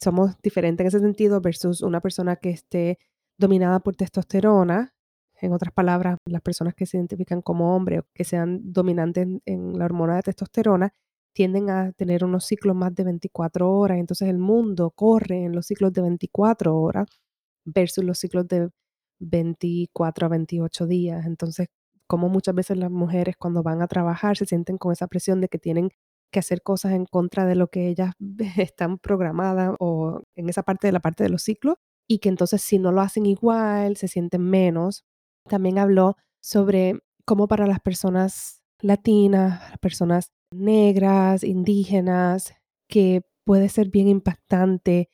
somos 0.00 0.36
diferentes 0.42 0.84
en 0.84 0.88
ese 0.88 1.00
sentido 1.00 1.40
versus 1.40 1.82
una 1.82 2.00
persona 2.00 2.36
que 2.36 2.50
esté 2.50 2.98
dominada 3.38 3.80
por 3.80 3.96
testosterona, 3.96 4.96
en 5.40 5.52
otras 5.52 5.72
palabras, 5.72 6.18
las 6.26 6.42
personas 6.42 6.74
que 6.74 6.86
se 6.86 6.96
identifican 6.96 7.42
como 7.42 7.76
hombres 7.76 8.00
o 8.00 8.06
que 8.14 8.24
sean 8.24 8.60
dominantes 8.72 9.28
en, 9.44 9.78
la 9.78 9.84
hormona 9.84 10.16
de 10.16 10.22
testosterona 10.22 10.92
tienden 11.32 11.68
a 11.70 11.92
tener 11.92 12.24
unos 12.24 12.46
ciclos 12.46 12.74
más 12.74 12.94
de 12.94 13.04
24 13.04 13.70
horas. 13.70 13.98
Entonces 13.98 14.28
el 14.28 14.38
mundo 14.38 14.90
corre 14.90 15.44
en 15.44 15.54
los 15.54 15.66
ciclos 15.66 15.92
de 15.92 16.02
24 16.02 16.74
horas 16.76 17.06
versus 17.64 18.04
los 18.04 18.18
ciclos 18.18 18.48
de 18.48 18.70
24 19.18 20.26
a 20.26 20.28
28 20.30 20.86
días. 20.86 21.26
Entonces, 21.26 21.68
como 22.06 22.28
muchas 22.28 22.54
veces 22.54 22.76
las 22.78 22.90
mujeres 22.90 23.36
cuando 23.38 23.62
van 23.62 23.82
a 23.82 23.88
trabajar 23.88 24.36
se 24.36 24.46
sienten 24.46 24.78
con 24.78 24.92
esa 24.92 25.08
presión 25.08 25.40
de 25.40 25.48
que 25.48 25.58
tienen 25.58 25.90
que 26.32 26.38
hacer 26.40 26.62
cosas 26.62 26.92
en 26.92 27.06
contra 27.06 27.46
de 27.46 27.54
lo 27.54 27.68
que 27.68 27.88
ellas 27.88 28.12
están 28.56 28.98
programadas 28.98 29.74
o 29.78 30.22
en 30.34 30.48
esa 30.48 30.62
parte 30.62 30.88
de 30.88 30.92
la 30.92 31.00
parte 31.00 31.24
de 31.24 31.30
los 31.30 31.42
ciclos 31.42 31.76
y 32.08 32.18
que 32.18 32.28
entonces 32.28 32.62
si 32.62 32.78
no 32.78 32.92
lo 32.92 33.00
hacen 33.00 33.26
igual 33.26 33.96
se 33.96 34.08
sienten 34.08 34.42
menos. 34.42 35.04
También 35.48 35.78
habló 35.78 36.16
sobre 36.40 37.00
cómo 37.24 37.48
para 37.48 37.66
las 37.66 37.80
personas 37.80 38.62
latinas, 38.80 39.60
personas 39.80 40.32
negras, 40.52 41.42
indígenas, 41.42 42.54
que 42.88 43.22
puede 43.44 43.68
ser 43.68 43.90
bien 43.90 44.08
impactante 44.08 45.08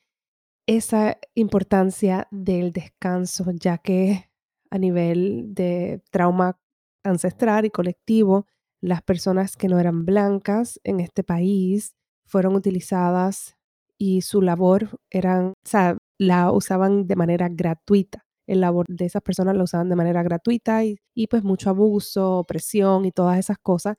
esa 0.67 1.17
importancia 1.35 2.27
del 2.31 2.71
descanso, 2.71 3.45
ya 3.53 3.77
que 3.77 4.29
a 4.71 4.77
nivel 4.77 5.53
de 5.53 6.01
trauma 6.11 6.59
ancestral 7.03 7.65
y 7.65 7.69
colectivo, 7.69 8.47
las 8.81 9.01
personas 9.01 9.55
que 9.55 9.67
no 9.67 9.79
eran 9.79 10.05
blancas 10.05 10.79
en 10.83 10.99
este 10.99 11.23
país 11.23 11.95
fueron 12.25 12.55
utilizadas 12.55 13.55
y 13.97 14.21
su 14.21 14.41
labor 14.41 14.99
eran, 15.09 15.49
o 15.49 15.53
sea, 15.63 15.97
la 16.17 16.51
usaban 16.51 17.07
de 17.07 17.15
manera 17.15 17.49
gratuita. 17.49 18.25
El 18.47 18.61
labor 18.61 18.85
de 18.89 19.05
esas 19.05 19.21
personas 19.21 19.55
la 19.55 19.63
usaban 19.63 19.89
de 19.89 19.95
manera 19.95 20.23
gratuita 20.23 20.83
y, 20.83 20.97
y 21.13 21.27
pues 21.27 21.43
mucho 21.43 21.69
abuso, 21.69 22.39
opresión 22.39 23.05
y 23.05 23.11
todas 23.11 23.37
esas 23.39 23.57
cosas 23.59 23.97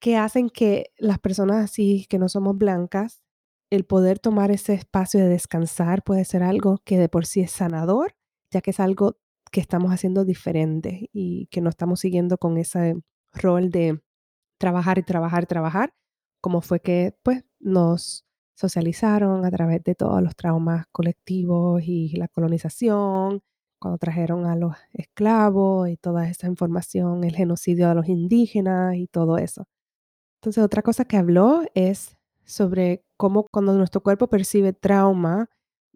que 0.00 0.16
hacen 0.16 0.50
que 0.50 0.92
las 0.98 1.18
personas 1.18 1.64
así 1.64 2.06
que 2.08 2.18
no 2.18 2.28
somos 2.28 2.56
blancas, 2.56 3.22
el 3.70 3.84
poder 3.84 4.18
tomar 4.18 4.50
ese 4.50 4.74
espacio 4.74 5.20
de 5.20 5.28
descansar 5.28 6.02
puede 6.02 6.24
ser 6.24 6.42
algo 6.42 6.78
que 6.84 6.98
de 6.98 7.08
por 7.08 7.26
sí 7.26 7.40
es 7.40 7.50
sanador, 7.50 8.14
ya 8.50 8.60
que 8.60 8.70
es 8.70 8.80
algo 8.80 9.18
que 9.52 9.60
estamos 9.60 9.92
haciendo 9.92 10.24
diferente 10.24 11.10
y 11.12 11.46
que 11.50 11.60
no 11.60 11.70
estamos 11.70 12.00
siguiendo 12.00 12.38
con 12.38 12.58
ese 12.58 12.96
rol 13.32 13.70
de 13.70 14.00
trabajar 14.58 14.98
y 14.98 15.02
trabajar, 15.02 15.46
trabajar, 15.46 15.94
como 16.40 16.60
fue 16.62 16.80
que 16.80 17.16
pues 17.22 17.44
nos 17.60 18.24
socializaron 18.56 19.44
a 19.44 19.50
través 19.50 19.84
de 19.84 19.94
todos 19.94 20.22
los 20.22 20.34
traumas 20.36 20.86
colectivos 20.92 21.82
y 21.84 22.16
la 22.16 22.28
colonización, 22.28 23.42
cuando 23.80 23.98
trajeron 23.98 24.46
a 24.46 24.56
los 24.56 24.74
esclavos 24.92 25.88
y 25.88 25.96
toda 25.96 26.28
esa 26.28 26.48
información, 26.48 27.24
el 27.24 27.36
genocidio 27.36 27.88
de 27.88 27.94
los 27.94 28.08
indígenas 28.08 28.96
y 28.96 29.06
todo 29.06 29.38
eso. 29.38 29.66
Entonces, 30.40 30.64
otra 30.64 30.82
cosa 30.82 31.04
que 31.04 31.16
habló 31.16 31.62
es 31.74 32.17
sobre 32.48 33.04
cómo 33.16 33.46
cuando 33.52 33.74
nuestro 33.74 34.02
cuerpo 34.02 34.28
percibe 34.28 34.72
trauma, 34.72 35.48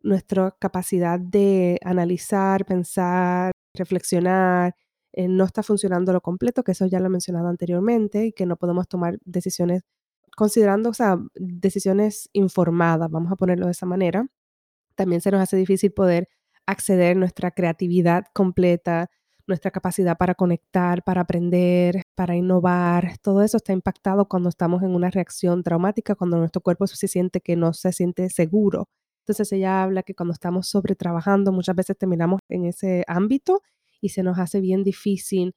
nuestra 0.02 0.54
capacidad 0.61 1.18
de 1.18 1.78
analizar, 1.85 2.66
pensar, 2.66 3.52
reflexionar, 3.75 4.75
eh, 5.12 5.28
no 5.28 5.44
está 5.44 5.62
funcionando 5.62 6.12
lo 6.12 6.21
completo, 6.21 6.62
que 6.62 6.73
eso 6.73 6.87
ya 6.87 7.00
lo 7.00 7.06
he 7.06 7.11
mencionado 7.11 7.49
anteriormente, 7.49 8.26
y 8.26 8.32
que 8.32 8.47
no 8.47 8.56
podemos 8.56 8.88
tomar 8.88 9.18
decisiones 9.25 9.82
considerando, 10.37 10.90
o 10.90 10.94
sea, 10.94 11.18
decisiones 11.35 12.28
informadas, 12.32 13.11
vamos 13.11 13.32
a 13.32 13.37
ponerlo 13.37 13.66
de 13.66 13.73
esa 13.73 13.87
manera. 13.87 14.26
También 14.97 15.21
se 15.23 15.30
nos 15.30 15.40
hace 15.42 15.56
difícil 15.56 15.92
poder 15.92 16.28
acceder 16.66 17.16
a 17.16 17.21
nuestra 17.21 17.50
creatividad 17.52 18.25
completa, 18.35 19.11
nuestra 19.46 19.70
capacidad 19.70 20.16
para 20.16 20.34
conectar, 20.34 21.02
para 21.02 21.22
aprender, 21.22 22.02
para 22.14 22.37
innovar, 22.37 23.18
todo 23.22 23.42
eso 23.42 23.56
está 23.56 23.72
impactado 23.72 24.26
cuando 24.28 24.49
estamos 24.49 24.82
en 24.82 24.94
una 24.94 25.11
reacción 25.11 25.62
traumática, 25.62 26.14
cuando 26.14 26.38
nuestro 26.38 26.61
cuerpo 26.61 26.87
se 26.87 27.08
siente 27.08 27.40
que 27.40 27.56
no 27.56 27.72
se 27.72 27.92
siente 27.92 28.28
seguro. 28.30 28.88
Entonces 29.22 29.52
ella 29.52 29.82
habla 29.82 30.02
que 30.02 30.14
cuando 30.14 30.32
estamos 30.32 30.68
sobretrabajando, 30.68 31.52
muchas 31.52 31.76
veces 31.76 31.96
terminamos 31.96 32.40
en 32.49 32.64
ese 32.64 33.04
ámbito 33.06 33.62
y 34.00 34.11
se 34.11 34.22
nos 34.22 34.38
hace 34.38 34.61
bien 34.61 34.82
difícil 34.82 35.54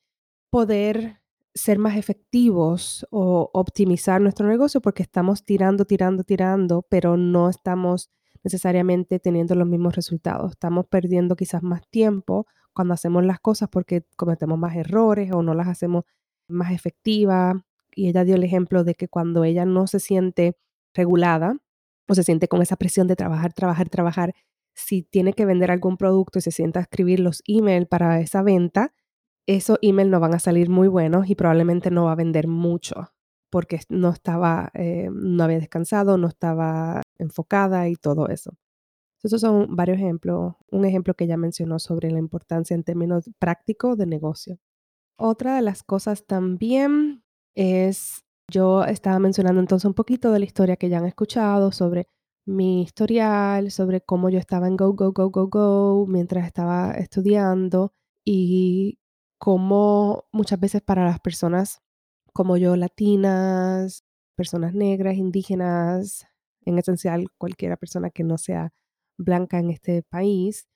poder 0.49 1.21
ser 1.55 1.79
más 1.79 1.97
efectivos 1.97 3.07
o 3.11 3.49
optimizar 3.53 4.21
nuestro 4.21 4.47
negocio 4.47 4.81
porque 4.81 5.03
estamos 5.03 5.45
tirando, 5.45 5.85
tirando, 5.85 6.23
tirando, 6.23 6.85
pero 6.89 7.17
no 7.17 7.49
estamos 7.49 8.11
necesariamente 8.43 9.19
teniendo 9.19 9.55
los 9.55 9.67
mismos 9.67 9.95
resultados. 9.95 10.51
Estamos 10.51 10.85
perdiendo 10.85 11.35
quizás 11.35 11.63
más 11.63 11.81
tiempo 11.89 12.45
cuando 12.75 12.93
hacemos 12.93 13.25
las 13.25 13.39
cosas 13.39 13.69
porque 13.69 14.03
cometemos 14.17 14.59
más 14.59 14.75
errores 14.75 15.31
o 15.33 15.41
no 15.41 15.55
las 15.55 15.67
hacemos 15.67 16.03
más 16.47 16.71
efectivas. 16.71 17.55
Y 17.95 18.09
ella 18.09 18.23
dio 18.23 18.35
el 18.35 18.43
ejemplo 18.43 18.83
de 18.83 18.93
que 18.95 19.07
cuando 19.07 19.43
ella 19.43 19.65
no 19.65 19.87
se 19.87 19.99
siente 19.99 20.57
regulada 20.93 21.57
o 22.07 22.13
se 22.13 22.23
siente 22.23 22.47
con 22.47 22.61
esa 22.61 22.75
presión 22.75 23.07
de 23.07 23.15
trabajar, 23.15 23.53
trabajar, 23.53 23.89
trabajar, 23.89 24.35
si 24.73 25.01
tiene 25.01 25.33
que 25.33 25.45
vender 25.45 25.71
algún 25.71 25.97
producto 25.97 26.39
y 26.39 26.41
se 26.41 26.51
sienta 26.51 26.79
a 26.79 26.83
escribir 26.83 27.21
los 27.21 27.41
emails 27.47 27.87
para 27.87 28.19
esa 28.19 28.43
venta, 28.43 28.93
esos 29.47 29.77
emails 29.81 30.11
no 30.11 30.19
van 30.19 30.33
a 30.35 30.39
salir 30.39 30.69
muy 30.69 30.87
buenos 30.87 31.29
y 31.29 31.35
probablemente 31.35 31.91
no 31.91 32.05
va 32.05 32.11
a 32.11 32.15
vender 32.15 32.47
mucho 32.47 33.11
porque 33.49 33.79
no 33.87 34.09
estaba, 34.09 34.69
eh, 34.73 35.09
no 35.13 35.43
había 35.43 35.59
descansado, 35.59 36.17
no 36.17 36.27
estaba 36.27 37.01
enfocada 37.17 37.87
y 37.87 37.95
todo 37.95 38.27
eso. 38.27 38.51
Esos 39.25 39.41
son 39.41 39.75
varios 39.75 39.97
ejemplos, 39.97 40.53
un 40.69 40.85
ejemplo 40.85 41.15
que 41.15 41.23
ella 41.23 41.35
mencionó 41.35 41.79
sobre 41.79 42.11
la 42.11 42.19
importancia 42.19 42.75
en 42.75 42.83
términos 42.83 43.27
prácticos 43.39 43.97
de 43.97 44.05
negocio. 44.05 44.59
Otra 45.17 45.55
de 45.55 45.63
las 45.63 45.81
cosas 45.81 46.27
también 46.27 47.23
es, 47.55 48.23
yo 48.51 48.83
estaba 48.83 49.17
mencionando 49.17 49.61
entonces 49.61 49.85
un 49.85 49.95
poquito 49.95 50.31
de 50.31 50.37
la 50.37 50.45
historia 50.45 50.75
que 50.75 50.89
ya 50.89 50.99
han 50.99 51.07
escuchado 51.07 51.71
sobre 51.71 52.07
mi 52.45 52.83
historial, 52.83 53.71
sobre 53.71 54.01
cómo 54.01 54.29
yo 54.29 54.37
estaba 54.37 54.67
en 54.67 54.77
go, 54.77 54.93
go, 54.93 55.11
go, 55.11 55.31
go, 55.31 55.47
go 55.47 56.05
mientras 56.07 56.45
estaba 56.45 56.91
estudiando 56.91 57.93
y 58.23 58.99
cómo 59.39 60.25
muchas 60.31 60.59
veces 60.59 60.83
para 60.83 61.03
las 61.03 61.19
personas 61.19 61.81
como 62.31 62.57
yo, 62.57 62.75
latinas, 62.75 64.03
personas 64.35 64.75
negras, 64.75 65.15
indígenas, 65.15 66.27
en 66.63 66.77
esencial 66.77 67.25
cualquiera 67.39 67.75
persona 67.75 68.11
que 68.11 68.23
no 68.23 68.37
sea 68.37 68.71
blanca 69.17 69.59
en 69.59 69.71
este 69.71 70.03
país, 70.03 70.67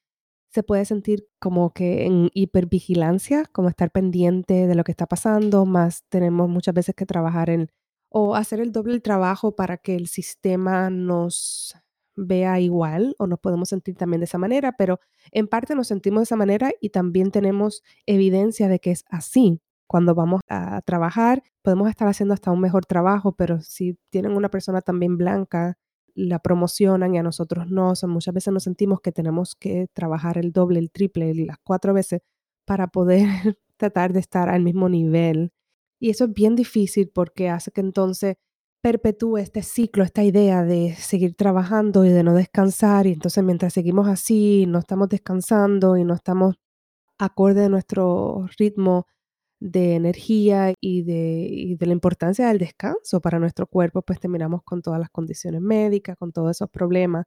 se 0.51 0.63
puede 0.63 0.85
sentir 0.85 1.27
como 1.39 1.73
que 1.73 2.05
en 2.05 2.29
hipervigilancia, 2.33 3.45
como 3.51 3.69
estar 3.69 3.91
pendiente 3.91 4.67
de 4.67 4.75
lo 4.75 4.83
que 4.83 4.91
está 4.91 5.05
pasando, 5.05 5.65
más 5.65 6.05
tenemos 6.09 6.49
muchas 6.49 6.73
veces 6.73 6.95
que 6.95 7.05
trabajar 7.05 7.49
en 7.49 7.71
o 8.09 8.35
hacer 8.35 8.59
el 8.59 8.71
doble 8.71 8.99
trabajo 8.99 9.55
para 9.55 9.77
que 9.77 9.95
el 9.95 10.07
sistema 10.07 10.89
nos 10.89 11.75
vea 12.15 12.59
igual 12.59 13.15
o 13.19 13.27
nos 13.27 13.39
podemos 13.39 13.69
sentir 13.69 13.95
también 13.95 14.21
de 14.21 14.25
esa 14.25 14.37
manera, 14.37 14.73
pero 14.77 14.99
en 15.31 15.47
parte 15.47 15.75
nos 15.75 15.87
sentimos 15.87 16.21
de 16.21 16.23
esa 16.23 16.35
manera 16.35 16.71
y 16.81 16.89
también 16.89 17.31
tenemos 17.31 17.83
evidencia 18.05 18.67
de 18.67 18.79
que 18.79 18.91
es 18.91 19.05
así. 19.09 19.61
Cuando 19.87 20.15
vamos 20.15 20.41
a 20.49 20.81
trabajar, 20.81 21.43
podemos 21.61 21.89
estar 21.89 22.07
haciendo 22.07 22.33
hasta 22.33 22.51
un 22.51 22.61
mejor 22.61 22.85
trabajo, 22.85 23.35
pero 23.35 23.61
si 23.61 23.97
tienen 24.09 24.33
una 24.33 24.49
persona 24.49 24.81
también 24.81 25.17
blanca 25.17 25.77
la 26.19 26.39
promocionan 26.39 27.15
y 27.15 27.17
a 27.17 27.23
nosotros 27.23 27.69
no. 27.69 27.93
muchas 28.07 28.33
veces 28.33 28.53
nos 28.53 28.63
sentimos 28.63 29.01
que 29.01 29.11
tenemos 29.11 29.55
que 29.55 29.87
trabajar 29.93 30.37
el 30.37 30.51
doble, 30.51 30.79
el 30.79 30.91
triple, 30.91 31.33
las 31.33 31.57
cuatro 31.63 31.93
veces 31.93 32.21
para 32.65 32.87
poder 32.87 33.27
tratar 33.77 34.13
de 34.13 34.19
estar 34.19 34.49
al 34.49 34.63
mismo 34.63 34.89
nivel. 34.89 35.51
Y 35.99 36.09
eso 36.09 36.25
es 36.25 36.33
bien 36.33 36.55
difícil 36.55 37.09
porque 37.13 37.49
hace 37.49 37.71
que 37.71 37.81
entonces 37.81 38.35
perpetúe 38.81 39.37
este 39.37 39.63
ciclo, 39.63 40.03
esta 40.03 40.23
idea 40.23 40.63
de 40.63 40.95
seguir 40.95 41.35
trabajando 41.35 42.05
y 42.05 42.09
de 42.09 42.23
no 42.23 42.33
descansar. 42.33 43.07
Y 43.07 43.13
entonces 43.13 43.43
mientras 43.43 43.73
seguimos 43.73 44.07
así, 44.07 44.65
no 44.67 44.79
estamos 44.79 45.09
descansando 45.09 45.97
y 45.97 46.03
no 46.03 46.13
estamos 46.13 46.55
acorde 47.17 47.65
a 47.65 47.69
nuestro 47.69 48.47
ritmo 48.57 49.05
de 49.59 49.95
energía 49.95 50.73
y 50.79 51.03
de, 51.03 51.75
de, 51.77 51.85
la 51.85 51.93
importancia 51.93 52.47
del 52.47 52.59
descanso 52.59 53.19
para 53.21 53.39
nuestro 53.39 53.67
cuerpo, 53.67 54.01
pues 54.01 54.19
terminamos 54.19 54.63
con 54.63 54.81
todas 54.81 54.99
las 54.99 55.09
condiciones 55.09 55.61
médicas, 55.61 56.15
con 56.17 56.31
todos 56.31 56.51
esos 56.51 56.69
problemas. 56.69 57.25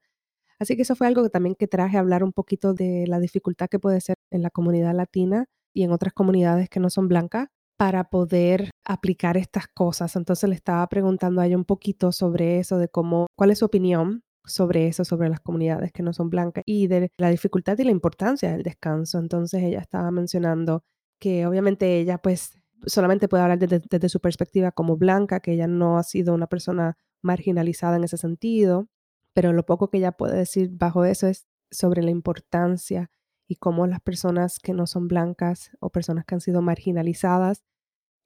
Así 0.58 0.76
que 0.76 0.82
eso 0.82 0.96
fue 0.96 1.06
algo 1.08 1.22
que 1.22 1.30
también 1.30 1.54
que 1.56 1.68
traje 1.68 1.96
a 1.96 2.00
hablar 2.00 2.24
un 2.24 2.32
poquito 2.32 2.72
de 2.74 3.06
la 3.06 3.18
dificultad 3.20 3.68
que 3.68 3.78
puede 3.78 4.00
ser 4.00 4.16
en 4.30 4.42
la 4.42 4.50
comunidad 4.50 4.94
latina 4.94 5.46
y 5.74 5.82
en 5.82 5.92
otras 5.92 6.12
comunidades 6.12 6.68
que 6.68 6.80
no 6.80 6.90
son 6.90 7.08
blancas 7.08 7.48
para 7.76 8.04
poder 8.10 8.70
aplicar 8.84 9.36
estas 9.36 9.66
cosas. 9.68 10.14
Entonces 10.16 10.48
le 10.48 10.54
estaba 10.54 10.86
preguntando 10.88 11.40
a 11.40 11.46
ella 11.46 11.56
un 11.56 11.64
poquito 11.64 12.12
sobre 12.12 12.60
eso, 12.60 12.78
de 12.78 12.88
cómo, 12.88 13.26
cuál 13.36 13.50
es 13.50 13.58
su 13.58 13.64
opinión 13.64 14.22
sobre 14.44 14.86
eso, 14.86 15.04
sobre 15.04 15.28
las 15.28 15.40
comunidades 15.40 15.92
que 15.92 16.02
no 16.02 16.12
son 16.12 16.30
blancas 16.30 16.64
y 16.66 16.86
de 16.86 17.10
la 17.16 17.30
dificultad 17.30 17.78
y 17.78 17.84
la 17.84 17.90
importancia 17.90 18.52
del 18.52 18.62
descanso. 18.62 19.18
Entonces 19.18 19.62
ella 19.64 19.80
estaba 19.80 20.10
mencionando 20.12 20.84
que 21.22 21.46
obviamente 21.46 22.00
ella 22.00 22.18
pues 22.18 22.58
solamente 22.84 23.28
puede 23.28 23.44
hablar 23.44 23.60
desde, 23.60 24.08
su 24.08 24.18
perspectiva 24.18 24.72
como 24.72 24.96
blanca, 24.96 25.38
que 25.38 25.52
ella 25.52 25.68
no 25.68 25.96
ha 25.96 26.02
sido 26.02 26.34
una 26.34 26.48
persona 26.48 26.96
marginalizada 27.20 27.94
en 27.94 28.02
ese 28.02 28.16
sentido, 28.16 28.88
pero 29.32 29.52
lo 29.52 29.64
poco 29.64 29.88
que 29.88 29.98
ella 29.98 30.10
puede 30.10 30.36
decir 30.36 30.68
bajo 30.72 31.04
eso 31.04 31.28
es 31.28 31.46
sobre 31.70 32.02
la 32.02 32.10
importancia 32.10 33.08
y 33.46 33.54
cómo 33.54 33.86
las 33.86 34.00
personas 34.00 34.58
que 34.58 34.72
no 34.72 34.88
son 34.88 35.06
blancas 35.06 35.70
o 35.78 35.90
personas 35.90 36.24
que 36.24 36.34
han 36.34 36.40
sido 36.40 36.60
marginalizadas, 36.60 37.62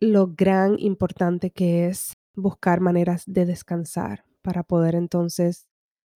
lo 0.00 0.28
gran 0.28 0.76
importante 0.78 1.50
que 1.50 1.88
es 1.88 2.16
buscar 2.34 2.80
maneras 2.80 3.24
de 3.26 3.44
descansar 3.44 4.24
para 4.40 4.62
poder 4.62 4.94
entonces 4.94 5.68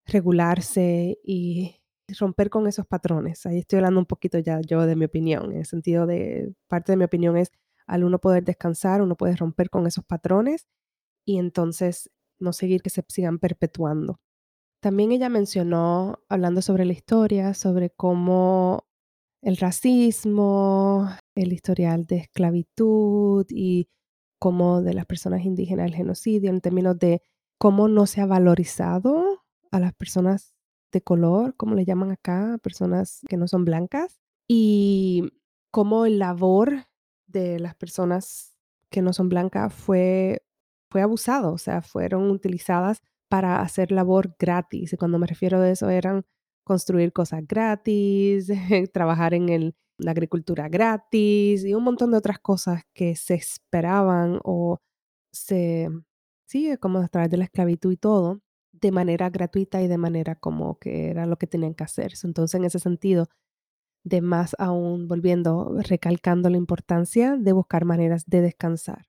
regularse 0.07 1.19
y 1.23 1.80
romper 2.19 2.49
con 2.49 2.67
esos 2.67 2.85
patrones. 2.85 3.45
Ahí 3.45 3.59
estoy 3.59 3.77
hablando 3.77 3.99
un 3.99 4.05
poquito 4.05 4.39
ya 4.39 4.61
yo 4.61 4.85
de 4.85 4.95
mi 4.95 5.05
opinión, 5.05 5.51
en 5.51 5.59
el 5.59 5.65
sentido 5.65 6.05
de, 6.05 6.53
parte 6.67 6.91
de 6.93 6.97
mi 6.97 7.05
opinión 7.05 7.37
es 7.37 7.51
al 7.87 8.03
uno 8.03 8.19
poder 8.19 8.43
descansar, 8.43 9.01
uno 9.01 9.15
puede 9.15 9.35
romper 9.35 9.69
con 9.69 9.87
esos 9.87 10.05
patrones 10.05 10.67
y 11.25 11.37
entonces 11.37 12.09
no 12.39 12.53
seguir 12.53 12.81
que 12.81 12.89
se 12.89 13.03
sigan 13.07 13.39
perpetuando. 13.39 14.19
También 14.81 15.11
ella 15.11 15.29
mencionó, 15.29 16.23
hablando 16.27 16.61
sobre 16.61 16.85
la 16.85 16.93
historia, 16.93 17.53
sobre 17.53 17.91
cómo 17.91 18.87
el 19.41 19.57
racismo, 19.57 21.07
el 21.35 21.53
historial 21.53 22.05
de 22.05 22.17
esclavitud 22.17 23.45
y 23.49 23.89
cómo 24.39 24.81
de 24.81 24.93
las 24.93 25.05
personas 25.05 25.45
indígenas 25.45 25.87
el 25.87 25.95
genocidio 25.95 26.49
en 26.49 26.61
términos 26.61 26.97
de 26.97 27.21
cómo 27.59 27.87
no 27.87 28.07
se 28.07 28.21
ha 28.21 28.25
valorizado 28.25 29.43
a 29.71 29.79
las 29.79 29.93
personas 29.93 30.55
de 30.91 31.01
color, 31.01 31.55
como 31.55 31.75
le 31.75 31.85
llaman 31.85 32.11
acá, 32.11 32.57
personas 32.61 33.21
que 33.29 33.37
no 33.37 33.47
son 33.47 33.65
blancas, 33.65 34.19
y 34.47 35.31
cómo 35.71 36.05
el 36.05 36.19
labor 36.19 36.87
de 37.27 37.59
las 37.59 37.75
personas 37.75 38.55
que 38.89 39.01
no 39.01 39.13
son 39.13 39.29
blancas 39.29 39.73
fue, 39.73 40.43
fue 40.89 41.01
abusado, 41.01 41.53
o 41.53 41.57
sea, 41.57 41.81
fueron 41.81 42.29
utilizadas 42.29 43.01
para 43.29 43.61
hacer 43.61 43.91
labor 43.91 44.35
gratis. 44.37 44.93
Y 44.93 44.97
cuando 44.97 45.17
me 45.19 45.27
refiero 45.27 45.59
a 45.59 45.69
eso, 45.69 45.89
eran 45.89 46.25
construir 46.65 47.13
cosas 47.13 47.43
gratis, 47.47 48.49
trabajar 48.93 49.33
en 49.33 49.73
la 49.97 50.11
agricultura 50.11 50.67
gratis 50.69 51.63
y 51.65 51.73
un 51.73 51.83
montón 51.83 52.11
de 52.11 52.17
otras 52.17 52.39
cosas 52.39 52.83
que 52.93 53.15
se 53.15 53.35
esperaban 53.35 54.39
o 54.43 54.79
se, 55.31 55.89
sí, 56.45 56.75
como 56.79 56.99
a 56.99 57.07
través 57.07 57.29
de 57.31 57.37
la 57.37 57.45
esclavitud 57.45 57.93
y 57.93 57.97
todo, 57.97 58.41
de 58.81 58.91
manera 58.91 59.29
gratuita 59.29 59.81
y 59.81 59.87
de 59.87 59.97
manera 59.97 60.35
como 60.35 60.79
que 60.79 61.09
era 61.09 61.25
lo 61.25 61.37
que 61.37 61.47
tenían 61.47 61.73
que 61.73 61.83
hacer. 61.83 62.13
Entonces, 62.23 62.55
en 62.55 62.65
ese 62.65 62.79
sentido, 62.79 63.27
de 64.03 64.21
más 64.21 64.55
aún, 64.59 65.07
volviendo, 65.07 65.77
recalcando 65.87 66.49
la 66.49 66.57
importancia 66.57 67.37
de 67.37 67.53
buscar 67.53 67.85
maneras 67.85 68.25
de 68.27 68.41
descansar. 68.41 69.05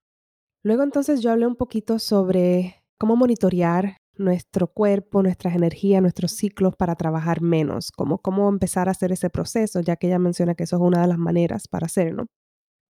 Luego 0.62 0.82
entonces 0.82 1.22
yo 1.22 1.32
hablé 1.32 1.46
un 1.46 1.56
poquito 1.56 1.98
sobre 1.98 2.84
cómo 2.98 3.16
monitorear 3.16 3.96
nuestro 4.16 4.68
cuerpo, 4.68 5.22
nuestras 5.22 5.54
energías, 5.56 6.02
nuestros 6.02 6.32
ciclos 6.32 6.76
para 6.76 6.94
trabajar 6.96 7.40
menos, 7.40 7.90
como 7.90 8.18
cómo 8.18 8.48
empezar 8.48 8.88
a 8.88 8.92
hacer 8.92 9.12
ese 9.12 9.30
proceso, 9.30 9.80
ya 9.80 9.96
que 9.96 10.08
ella 10.08 10.18
menciona 10.18 10.54
que 10.54 10.64
eso 10.64 10.76
es 10.76 10.82
una 10.82 11.00
de 11.02 11.08
las 11.08 11.18
maneras 11.18 11.66
para 11.68 11.86
hacerlo. 11.86 12.26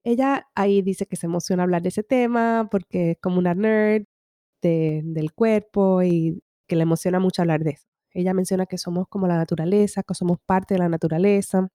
Ella 0.05 0.49
ahí 0.55 0.83
dice 0.83 1.07
que 1.07 1.17
se 1.17 1.27
emociona 1.27 1.63
hablar 1.65 1.83
de 1.83 1.91
ese 1.91 2.03
tema 2.03 2.69
porque 2.71 3.13
es 3.13 3.19
como 3.21 3.39
una 3.39 3.55
nerd 3.55 4.05
del 4.63 5.33
cuerpo 5.35 6.03
y 6.03 6.43
que 6.73 6.77
le 6.77 6.85
emociona 6.85 7.21
mucho 7.21 7.43
hablar 7.43 7.63
de 7.65 7.73
eso. 7.73 7.87
Ella 8.13 8.33
menciona 8.33 8.65
que 8.65 8.79
somos 8.79 9.07
como 9.07 9.27
la 9.27 9.37
naturaleza, 9.37 10.03
que 10.03 10.15
somos 10.15 10.39
parte 10.47 10.73
de 10.73 10.79
la 10.79 10.89
naturaleza, 10.89 11.69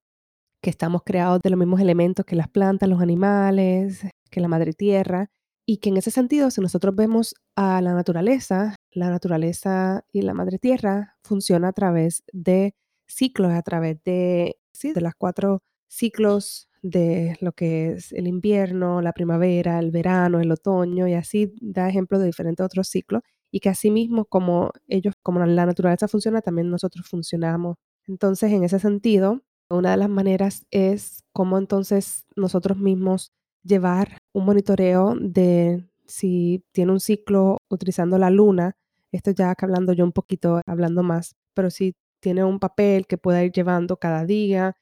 que 0.59 0.71
estamos 0.71 1.03
creados 1.05 1.39
de 1.43 1.51
los 1.51 1.59
mismos 1.59 1.81
elementos 1.81 2.25
que 2.25 2.35
las 2.35 2.47
plantas, 2.47 2.89
los 2.89 2.99
animales, 2.99 4.01
que 4.31 4.39
la 4.41 4.47
madre 4.47 4.73
tierra, 4.73 5.29
y 5.67 5.77
que 5.77 5.89
en 5.89 5.97
ese 5.97 6.09
sentido, 6.09 6.49
si 6.49 6.61
nosotros 6.61 6.95
vemos 6.95 7.35
a 7.55 7.79
la 7.79 7.93
naturaleza, 7.93 8.75
la 8.91 9.11
naturaleza 9.11 10.03
y 10.11 10.23
la 10.23 10.33
madre 10.33 10.57
tierra 10.57 11.15
funciona 11.23 11.67
a 11.67 11.73
través 11.73 12.23
de 12.33 12.73
ciclos, 13.05 13.51
a 13.51 13.61
través 13.61 14.03
de, 14.03 14.57
sí, 14.73 14.93
de 14.93 15.01
las 15.01 15.13
cuatro 15.13 15.61
ciclos 15.87 16.69
de 16.81 17.37
lo 17.39 17.51
que 17.51 17.91
es 17.91 18.13
el 18.13 18.25
invierno, 18.25 19.03
la 19.03 19.13
primavera, 19.13 19.77
el 19.77 19.91
verano, 19.91 20.39
el 20.39 20.51
otoño, 20.51 21.07
y 21.07 21.13
así 21.13 21.53
da 21.61 21.87
ejemplo 21.87 22.17
de 22.17 22.25
diferentes 22.25 22.65
otros 22.65 22.87
ciclos, 22.87 23.21
y 23.51 23.59
que 23.59 23.69
así 23.69 23.91
mismo 23.91 24.25
como 24.25 24.71
ellos, 24.87 25.13
como 25.23 25.39
la 25.45 25.65
naturaleza 25.65 26.07
funciona, 26.07 26.41
también 26.41 26.69
nosotros 26.69 27.07
funcionamos. 27.07 27.77
Entonces, 28.07 28.51
en 28.51 28.63
ese 28.63 28.79
sentido, 28.79 29.41
una 29.69 29.91
de 29.91 29.97
las 29.97 30.09
maneras 30.09 30.65
es 30.71 31.23
cómo 31.33 31.57
entonces 31.57 32.25
nosotros 32.35 32.77
mismos 32.77 33.31
llevar 33.63 34.17
un 34.33 34.45
monitoreo 34.45 35.15
de 35.19 35.85
si 36.05 36.63
tiene 36.71 36.93
un 36.93 36.99
ciclo 36.99 37.57
utilizando 37.69 38.17
la 38.17 38.29
luna, 38.29 38.75
esto 39.11 39.31
ya 39.31 39.53
que 39.55 39.65
hablando 39.65 39.93
yo 39.93 40.05
un 40.05 40.13
poquito, 40.13 40.61
hablando 40.65 41.03
más, 41.03 41.35
pero 41.53 41.69
si 41.69 41.95
tiene 42.21 42.43
un 42.43 42.59
papel 42.59 43.07
que 43.07 43.17
pueda 43.17 43.43
ir 43.43 43.51
llevando 43.51 43.97
cada 43.97 44.25
día, 44.25 44.75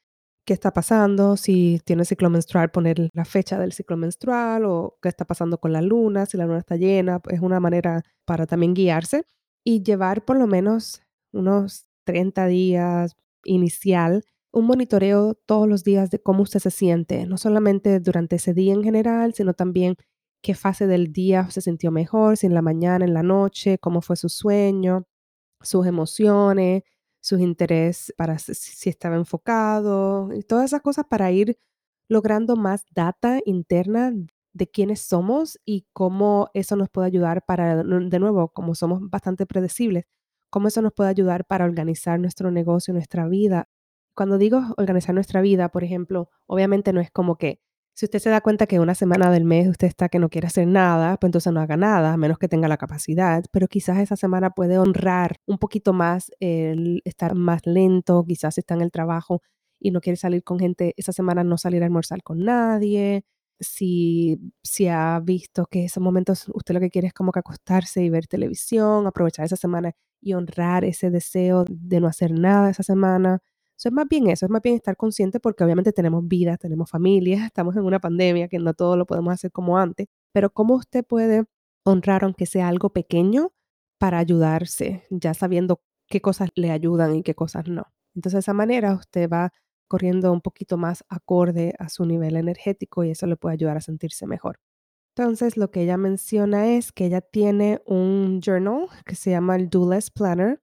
qué 0.46 0.54
está 0.54 0.72
pasando, 0.72 1.36
si 1.36 1.80
tiene 1.84 2.04
ciclo 2.04 2.30
menstrual, 2.30 2.70
poner 2.70 3.10
la 3.12 3.24
fecha 3.24 3.58
del 3.58 3.72
ciclo 3.72 3.96
menstrual 3.96 4.64
o 4.64 4.98
qué 5.02 5.08
está 5.08 5.24
pasando 5.26 5.58
con 5.58 5.72
la 5.72 5.82
luna, 5.82 6.24
si 6.26 6.36
la 6.36 6.46
luna 6.46 6.60
está 6.60 6.76
llena, 6.76 7.20
es 7.30 7.40
una 7.40 7.60
manera 7.60 8.02
para 8.24 8.46
también 8.46 8.72
guiarse 8.72 9.24
y 9.64 9.82
llevar 9.82 10.24
por 10.24 10.38
lo 10.38 10.46
menos 10.46 11.02
unos 11.32 11.86
30 12.04 12.46
días 12.46 13.16
inicial 13.44 14.24
un 14.56 14.66
monitoreo 14.66 15.34
todos 15.34 15.68
los 15.68 15.84
días 15.84 16.10
de 16.10 16.22
cómo 16.22 16.42
usted 16.42 16.60
se 16.60 16.70
siente, 16.70 17.26
no 17.26 17.36
solamente 17.36 18.00
durante 18.00 18.36
ese 18.36 18.54
día 18.54 18.72
en 18.72 18.82
general, 18.82 19.34
sino 19.34 19.52
también 19.52 19.96
qué 20.42 20.54
fase 20.54 20.86
del 20.86 21.12
día 21.12 21.50
se 21.50 21.60
sintió 21.60 21.90
mejor, 21.90 22.38
si 22.38 22.46
en 22.46 22.54
la 22.54 22.62
mañana, 22.62 23.04
en 23.04 23.12
la 23.12 23.22
noche, 23.22 23.78
cómo 23.78 24.00
fue 24.00 24.16
su 24.16 24.30
sueño, 24.30 25.06
sus 25.60 25.86
emociones, 25.86 26.84
sus 27.26 27.40
intereses, 27.40 28.14
para 28.16 28.38
si 28.38 28.88
estaba 28.88 29.16
enfocado, 29.16 30.32
y 30.32 30.42
todas 30.44 30.66
esas 30.66 30.80
cosas 30.80 31.06
para 31.10 31.32
ir 31.32 31.58
logrando 32.08 32.54
más 32.54 32.84
data 32.94 33.40
interna 33.46 34.12
de 34.52 34.68
quiénes 34.70 35.00
somos 35.00 35.58
y 35.64 35.86
cómo 35.92 36.50
eso 36.54 36.76
nos 36.76 36.88
puede 36.88 37.08
ayudar 37.08 37.44
para, 37.44 37.82
de 37.82 38.18
nuevo, 38.20 38.48
como 38.52 38.76
somos 38.76 39.00
bastante 39.10 39.44
predecibles, 39.44 40.04
cómo 40.50 40.68
eso 40.68 40.82
nos 40.82 40.92
puede 40.92 41.10
ayudar 41.10 41.44
para 41.46 41.64
organizar 41.64 42.20
nuestro 42.20 42.52
negocio, 42.52 42.94
nuestra 42.94 43.26
vida. 43.26 43.68
Cuando 44.14 44.38
digo 44.38 44.62
organizar 44.76 45.12
nuestra 45.14 45.40
vida, 45.40 45.68
por 45.70 45.82
ejemplo, 45.82 46.30
obviamente 46.46 46.92
no 46.92 47.00
es 47.00 47.10
como 47.10 47.36
que 47.38 47.60
si 47.96 48.04
usted 48.04 48.18
se 48.18 48.28
da 48.28 48.42
cuenta 48.42 48.66
que 48.66 48.78
una 48.78 48.94
semana 48.94 49.30
del 49.30 49.44
mes 49.44 49.68
usted 49.68 49.86
está 49.88 50.10
que 50.10 50.18
no 50.18 50.28
quiere 50.28 50.48
hacer 50.48 50.66
nada, 50.68 51.16
pues 51.16 51.28
entonces 51.28 51.50
no 51.50 51.60
haga 51.60 51.78
nada, 51.78 52.12
a 52.12 52.16
menos 52.18 52.38
que 52.38 52.46
tenga 52.46 52.68
la 52.68 52.76
capacidad, 52.76 53.42
pero 53.52 53.68
quizás 53.68 53.98
esa 53.98 54.16
semana 54.16 54.50
puede 54.50 54.78
honrar 54.78 55.38
un 55.46 55.56
poquito 55.56 55.94
más 55.94 56.30
el 56.38 57.00
estar 57.06 57.34
más 57.34 57.62
lento, 57.64 58.22
quizás 58.28 58.58
está 58.58 58.74
en 58.74 58.82
el 58.82 58.90
trabajo 58.92 59.40
y 59.80 59.92
no 59.92 60.02
quiere 60.02 60.18
salir 60.18 60.44
con 60.44 60.58
gente, 60.58 60.92
esa 60.98 61.12
semana 61.12 61.42
no 61.42 61.56
salir 61.56 61.82
a 61.82 61.86
almorzar 61.86 62.22
con 62.22 62.44
nadie, 62.44 63.24
si, 63.60 64.38
si 64.62 64.88
ha 64.88 65.18
visto 65.20 65.64
que 65.64 65.86
esos 65.86 66.02
momentos 66.02 66.50
usted 66.52 66.74
lo 66.74 66.80
que 66.80 66.90
quiere 66.90 67.08
es 67.08 67.14
como 67.14 67.32
que 67.32 67.38
acostarse 67.38 68.02
y 68.02 68.10
ver 68.10 68.26
televisión, 68.26 69.06
aprovechar 69.06 69.46
esa 69.46 69.56
semana 69.56 69.92
y 70.20 70.34
honrar 70.34 70.84
ese 70.84 71.10
deseo 71.10 71.64
de 71.66 72.00
no 72.00 72.08
hacer 72.08 72.32
nada 72.32 72.68
esa 72.68 72.82
semana. 72.82 73.40
Es 73.84 73.92
más 73.92 74.08
bien 74.08 74.28
eso, 74.28 74.46
es 74.46 74.50
más 74.50 74.62
bien 74.62 74.74
estar 74.76 74.96
consciente 74.96 75.38
porque 75.38 75.62
obviamente 75.62 75.92
tenemos 75.92 76.26
vidas, 76.26 76.58
tenemos 76.58 76.90
familias, 76.90 77.40
estamos 77.46 77.76
en 77.76 77.84
una 77.84 78.00
pandemia 78.00 78.48
que 78.48 78.58
no 78.58 78.74
todo 78.74 78.96
lo 78.96 79.06
podemos 79.06 79.32
hacer 79.34 79.52
como 79.52 79.78
antes, 79.78 80.08
pero 80.32 80.50
cómo 80.50 80.74
usted 80.74 81.04
puede 81.04 81.44
honrar 81.84 82.24
aunque 82.24 82.46
sea 82.46 82.68
algo 82.68 82.90
pequeño 82.90 83.52
para 83.98 84.18
ayudarse, 84.18 85.04
ya 85.10 85.34
sabiendo 85.34 85.80
qué 86.08 86.20
cosas 86.20 86.50
le 86.54 86.70
ayudan 86.70 87.16
y 87.16 87.22
qué 87.22 87.34
cosas 87.34 87.68
no. 87.68 87.84
Entonces 88.14 88.34
de 88.34 88.40
esa 88.40 88.54
manera 88.54 88.94
usted 88.94 89.28
va 89.30 89.52
corriendo 89.88 90.32
un 90.32 90.40
poquito 90.40 90.76
más 90.76 91.04
acorde 91.08 91.74
a 91.78 91.88
su 91.88 92.04
nivel 92.06 92.36
energético 92.36 93.04
y 93.04 93.10
eso 93.10 93.26
le 93.26 93.36
puede 93.36 93.54
ayudar 93.54 93.76
a 93.76 93.80
sentirse 93.80 94.26
mejor. 94.26 94.58
Entonces 95.16 95.56
lo 95.56 95.70
que 95.70 95.82
ella 95.82 95.96
menciona 95.96 96.68
es 96.74 96.92
que 96.92 97.06
ella 97.06 97.20
tiene 97.20 97.80
un 97.86 98.40
journal 98.44 98.88
que 99.04 99.14
se 99.14 99.30
llama 99.30 99.56
el 99.56 99.70
Do 99.70 99.88
Less 99.90 100.10
Planner. 100.10 100.60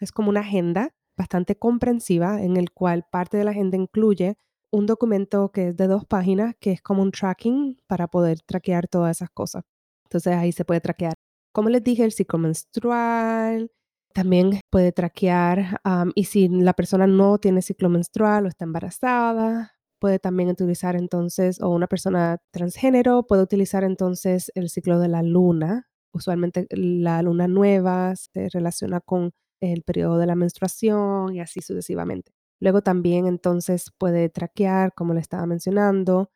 Es 0.00 0.12
como 0.12 0.30
una 0.30 0.40
agenda 0.40 0.94
bastante 1.16 1.56
comprensiva 1.56 2.42
en 2.42 2.56
el 2.56 2.72
cual 2.72 3.04
parte 3.10 3.36
de 3.36 3.44
la 3.44 3.52
agenda 3.52 3.76
incluye 3.76 4.36
un 4.70 4.86
documento 4.86 5.52
que 5.52 5.68
es 5.68 5.76
de 5.76 5.86
dos 5.86 6.04
páginas, 6.04 6.54
que 6.58 6.72
es 6.72 6.82
como 6.82 7.02
un 7.02 7.12
tracking 7.12 7.78
para 7.86 8.08
poder 8.08 8.40
traquear 8.40 8.88
todas 8.88 9.18
esas 9.18 9.30
cosas. 9.30 9.62
Entonces 10.04 10.34
ahí 10.34 10.52
se 10.52 10.64
puede 10.64 10.80
traquear, 10.80 11.14
como 11.52 11.68
les 11.68 11.84
dije, 11.84 12.04
el 12.04 12.12
ciclo 12.12 12.38
menstrual, 12.40 13.70
también 14.12 14.60
puede 14.70 14.92
traquear, 14.92 15.80
y 16.14 16.24
si 16.24 16.48
la 16.48 16.72
persona 16.72 17.06
no 17.06 17.38
tiene 17.38 17.62
ciclo 17.62 17.88
menstrual 17.88 18.44
o 18.44 18.48
está 18.48 18.64
embarazada, 18.64 19.72
puede 20.00 20.18
también 20.18 20.50
utilizar 20.50 20.96
entonces, 20.96 21.60
o 21.60 21.68
una 21.70 21.86
persona 21.86 22.38
transgénero 22.52 23.26
puede 23.26 23.42
utilizar 23.42 23.84
entonces 23.84 24.52
el 24.54 24.68
ciclo 24.68 24.98
de 25.00 25.08
la 25.08 25.22
luna. 25.22 25.88
Usualmente 26.12 26.66
la 26.70 27.22
luna 27.22 27.48
nueva 27.48 28.14
se 28.14 28.48
relaciona 28.50 29.00
con 29.00 29.32
el 29.72 29.82
periodo 29.82 30.18
de 30.18 30.26
la 30.26 30.34
menstruación 30.36 31.34
y 31.34 31.40
así 31.40 31.60
sucesivamente. 31.60 32.32
Luego 32.60 32.82
también 32.82 33.26
entonces 33.26 33.90
puede 33.98 34.28
traquear, 34.28 34.94
como 34.94 35.14
le 35.14 35.20
estaba 35.20 35.46
mencionando, 35.46 36.30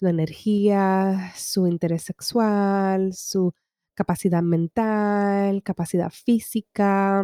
su 0.00 0.06
energía, 0.08 1.32
su 1.36 1.66
interés 1.66 2.02
sexual, 2.02 3.12
su 3.14 3.54
capacidad 3.94 4.42
mental, 4.42 5.62
capacidad 5.62 6.10
física, 6.10 7.22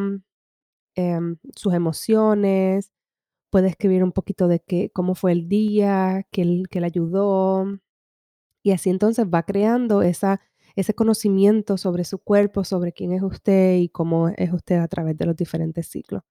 em, 0.95 1.37
sus 1.55 1.75
emociones. 1.75 2.93
Puede 3.51 3.69
escribir 3.69 4.05
un 4.05 4.13
poquito 4.13 4.49
de 4.49 4.61
qué, 4.61 4.91
cómo 4.93 5.15
fue 5.15 5.33
el 5.33 5.49
día, 5.49 6.27
qué, 6.33 6.63
qué 6.71 6.81
le 6.81 6.87
ayudó. 6.87 7.67
Y 8.63 8.73
así 8.73 8.91
entonces 8.91 9.27
va 9.33 9.45
creando 9.45 10.03
esa 10.03 10.41
ese 10.77 10.95
conocimiento 10.95 11.77
sobre 11.79 12.05
su 12.05 12.19
cuerpo, 12.19 12.65
sobre 12.65 12.93
quién 12.93 13.13
es 13.13 13.23
usted 13.23 13.77
y 13.77 13.89
cómo 13.89 14.29
es 14.29 14.53
usted 14.53 14.77
a 14.77 14.89
través 14.89 15.17
de 15.17 15.27
los 15.27 15.37
diferentes 15.37 15.89
ciclos. 15.89 16.23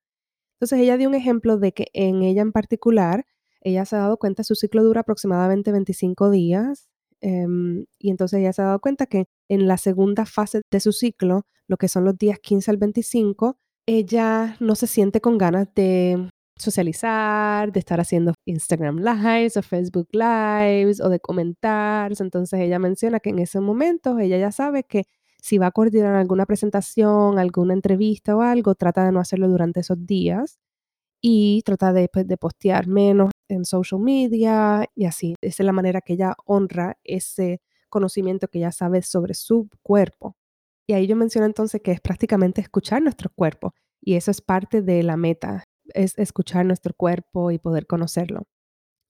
Entonces 0.55 0.79
ella 0.79 0.97
dio 0.97 1.09
un 1.09 1.15
ejemplo 1.15 1.57
de 1.57 1.73
que 1.73 1.87
en 1.93 2.23
ella 2.23 2.41
en 2.41 2.51
particular, 2.51 3.25
ella 3.61 3.85
se 3.85 3.95
ha 3.95 3.99
dado 3.99 4.17
cuenta, 4.17 4.43
su 4.43 4.55
ciclo 4.55 4.83
dura 4.83 5.01
aproximadamente 5.01 5.71
25 5.71 6.29
días 6.29 6.89
Em, 7.21 7.85
y 7.97 8.11
entonces 8.11 8.39
ella 8.39 8.53
se 8.53 8.61
ha 8.61 8.65
dado 8.65 8.79
cuenta 8.79 9.07
que 9.07 9.25
en 9.49 9.67
la 9.67 9.77
segunda 9.77 10.27
fase 10.27 10.61
de 10.69 10.79
su 10.79 10.91
ciclo, 10.91 11.47
lo 11.67 11.77
que 11.77 11.87
son 11.87 12.05
los 12.05 12.15
días 12.17 12.37
15 12.39 12.69
al 12.69 12.77
25, 12.77 13.57
ella 13.87 14.57
no 14.59 14.75
se 14.75 14.85
siente 14.85 15.21
con 15.21 15.39
ganas 15.39 15.67
de 15.73 16.29
socializar, 16.57 17.71
de 17.71 17.79
estar 17.79 17.99
haciendo 17.99 18.33
Instagram 18.45 18.99
Lives 18.99 19.57
o 19.57 19.61
Facebook 19.61 20.07
Lives 20.11 21.01
o 21.01 21.09
de 21.09 21.19
comentar. 21.19 22.13
Entonces 22.19 22.59
ella 22.59 22.79
menciona 22.79 23.19
que 23.19 23.31
en 23.31 23.39
ese 23.39 23.59
momento 23.59 24.19
ella 24.19 24.37
ya 24.37 24.51
sabe 24.51 24.83
que 24.83 25.03
si 25.41 25.57
va 25.57 25.67
a 25.67 25.71
coordinar 25.71 26.15
alguna 26.15 26.45
presentación, 26.45 27.37
alguna 27.37 27.73
entrevista 27.73 28.35
o 28.35 28.41
algo, 28.41 28.73
trata 28.75 29.05
de 29.05 29.11
no 29.11 29.19
hacerlo 29.19 29.47
durante 29.47 29.81
esos 29.81 30.05
días 30.05 30.57
y 31.21 31.61
trata 31.65 31.93
de, 31.93 32.09
pues, 32.09 32.27
de 32.27 32.37
postear 32.37 32.87
menos 32.87 33.31
en 33.49 33.65
social 33.65 34.01
media 34.01 34.85
y 34.95 35.05
así. 35.05 35.35
Esa 35.41 35.63
es 35.63 35.65
la 35.65 35.71
manera 35.73 36.01
que 36.01 36.13
ella 36.13 36.35
honra 36.45 36.97
ese 37.03 37.61
conocimiento 37.89 38.47
que 38.47 38.59
ella 38.59 38.71
sabe 38.71 39.01
sobre 39.01 39.33
su 39.33 39.69
cuerpo. 39.83 40.35
Y 40.87 40.93
ahí 40.93 41.07
yo 41.07 41.15
menciono 41.15 41.45
entonces 41.47 41.81
que 41.81 41.91
es 41.91 42.01
prácticamente 42.01 42.61
escuchar 42.61 43.01
nuestro 43.01 43.29
cuerpo 43.35 43.73
y 44.01 44.15
eso 44.15 44.31
es 44.31 44.41
parte 44.41 44.81
de 44.81 45.03
la 45.03 45.17
meta, 45.17 45.63
es 45.93 46.17
escuchar 46.17 46.65
nuestro 46.65 46.93
cuerpo 46.93 47.51
y 47.51 47.59
poder 47.59 47.87
conocerlo. 47.87 48.43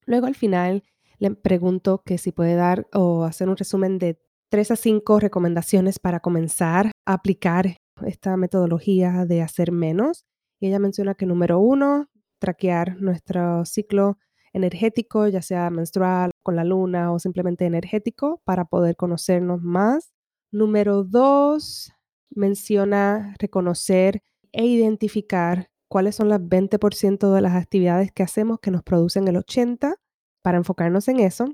Luego 0.04 0.26
al 0.26 0.34
final 0.34 0.84
le 1.18 1.34
pregunto 1.34 2.02
que 2.04 2.18
si 2.18 2.32
puede 2.32 2.54
dar 2.54 2.86
o 2.92 3.24
hacer 3.24 3.48
un 3.48 3.56
resumen 3.56 3.98
de 3.98 4.20
tres 4.48 4.70
a 4.70 4.76
cinco 4.76 5.18
recomendaciones 5.18 5.98
para 5.98 6.20
comenzar 6.20 6.92
a 7.04 7.14
aplicar 7.14 7.76
esta 8.04 8.36
metodología 8.36 9.24
de 9.26 9.42
hacer 9.42 9.72
menos. 9.72 10.24
Y 10.60 10.68
ella 10.68 10.78
menciona 10.78 11.14
que 11.14 11.26
número 11.26 11.58
uno, 11.58 12.08
traquear 12.38 12.96
nuestro 13.00 13.64
ciclo 13.64 14.18
energético, 14.52 15.28
ya 15.28 15.42
sea 15.42 15.70
menstrual, 15.70 16.30
con 16.42 16.56
la 16.56 16.64
luna 16.64 17.12
o 17.12 17.18
simplemente 17.18 17.66
energético, 17.66 18.40
para 18.44 18.64
poder 18.64 18.96
conocernos 18.96 19.62
más. 19.62 20.12
Número 20.50 21.04
dos, 21.04 21.92
menciona 22.30 23.34
reconocer 23.38 24.22
e 24.52 24.64
identificar 24.64 25.68
cuáles 25.96 26.14
son 26.14 26.28
las 26.28 26.42
20% 26.42 27.32
de 27.32 27.40
las 27.40 27.54
actividades 27.54 28.12
que 28.12 28.22
hacemos 28.22 28.60
que 28.60 28.70
nos 28.70 28.82
producen 28.82 29.28
el 29.28 29.36
80% 29.36 29.94
para 30.42 30.58
enfocarnos 30.58 31.08
en 31.08 31.20
eso. 31.20 31.46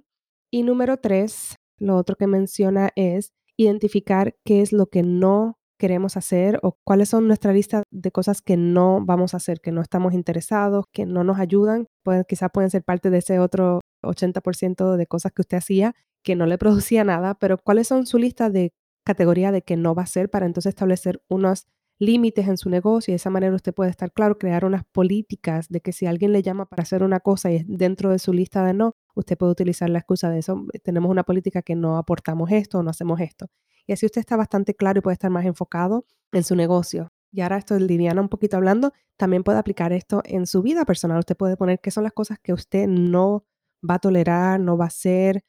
Y 0.51 0.65
número 0.65 0.97
tres, 0.97 1.61
lo 1.79 1.97
otro 1.97 2.17
que 2.17 2.27
menciona 2.27 2.91
es 2.97 3.31
identificar 3.57 4.35
qué 4.45 4.61
es 4.61 4.73
lo 4.73 4.87
que 4.87 5.05
no 5.05 5.61
queremos 5.79 6.17
hacer 6.17 6.59
o 6.65 6.77
cuáles 6.85 7.11
son 7.11 7.29
nuestra 7.29 7.53
lista 7.53 7.85
de 7.93 8.11
cosas 8.11 8.43
que 8.43 8.57
no 8.57 8.99
vamos 9.05 9.33
a 9.33 9.37
hacer, 9.37 9.61
que 9.61 9.71
no 9.71 9.81
estamos 9.81 10.13
interesados, 10.13 10.87
que 10.93 11.07
no 11.07 11.23
nos 11.23 11.39
ayudan. 11.39 11.87
Pues 12.03 12.25
quizás 12.27 12.51
pueden 12.53 12.71
ser 12.71 12.83
parte 12.83 13.11
de 13.11 13.19
ese 13.19 13.39
otro 13.39 13.79
80% 14.03 14.97
de 14.97 15.07
cosas 15.07 15.31
que 15.31 15.43
usted 15.43 15.59
hacía 15.59 15.95
que 16.25 16.35
no 16.35 16.47
le 16.47 16.59
producía 16.59 17.05
nada, 17.05 17.35
pero 17.35 17.59
cuáles 17.59 17.87
son 17.87 18.07
su 18.07 18.19
lista 18.19 18.51
de 18.51 18.73
categoría 19.07 19.53
de 19.53 19.63
que 19.63 19.77
no 19.77 19.95
va 19.95 20.03
a 20.03 20.07
hacer 20.07 20.31
para 20.31 20.47
entonces 20.47 20.71
establecer 20.71 21.23
unos 21.29 21.69
límites 22.03 22.49
en 22.49 22.57
su 22.57 22.69
negocio 22.69 23.13
y 23.13 23.15
de 23.15 23.17
esa 23.17 23.31
manera 23.31 23.55
usted 23.55 23.73
puede 23.73 23.91
estar 23.91 24.13
claro, 24.13 24.37
crear 24.37 24.65
unas 24.65 24.85
políticas 24.85 25.69
de 25.69 25.81
que 25.81 25.93
si 25.93 26.07
alguien 26.07 26.33
le 26.33 26.43
llama 26.43 26.67
para 26.67 26.83
hacer 26.83 27.05
una 27.05 27.21
cosa 27.21 27.53
y 27.53 27.57
es 27.57 27.65
dentro 27.69 28.11
de 28.11 28.19
su 28.19 28.33
lista 28.33 28.65
de 28.65 28.75
no, 28.75 28.97
usted 29.15 29.39
puede 29.39 29.53
utilizar 29.53 29.89
la 29.89 30.01
excusa 30.01 30.29
de 30.29 30.41
eso, 30.41 30.67
tenemos 30.83 31.13
una 31.13 31.23
política 31.23 31.63
que 31.63 31.77
no 31.77 31.97
aportamos 31.97 32.51
esto 32.51 32.81
o 32.81 32.83
no 32.83 32.91
hacemos 32.91 33.21
esto. 33.21 33.47
Y 33.87 33.93
así 33.93 34.05
usted 34.05 34.19
está 34.19 34.37
bastante 34.37 34.75
claro 34.75 34.99
y 34.99 35.03
puede 35.03 35.13
estar 35.13 35.31
más 35.31 35.45
enfocado 35.45 36.05
en 36.33 36.43
su 36.43 36.57
negocio. 36.57 37.13
Y 37.31 37.41
ahora 37.41 37.59
esto 37.59 37.75
de 37.75 37.81
Liliana 37.81 38.21
un 38.21 38.29
poquito 38.29 38.57
hablando, 38.57 38.93
también 39.17 39.45
puede 39.45 39.59
aplicar 39.59 39.93
esto 39.93 40.23
en 40.25 40.47
su 40.47 40.61
vida 40.61 40.85
personal. 40.85 41.21
Usted 41.21 41.37
puede 41.37 41.57
poner 41.57 41.79
qué 41.81 41.93
son 41.93 42.03
las 42.03 42.13
cosas 42.13 42.39
que 42.41 42.53
usted 42.53 42.89
no 42.89 43.45
va 43.89 43.95
a 43.95 43.99
tolerar, 44.01 44.59
no 44.59 44.77
va 44.77 44.87
a 44.87 44.89
hacer, 44.89 45.45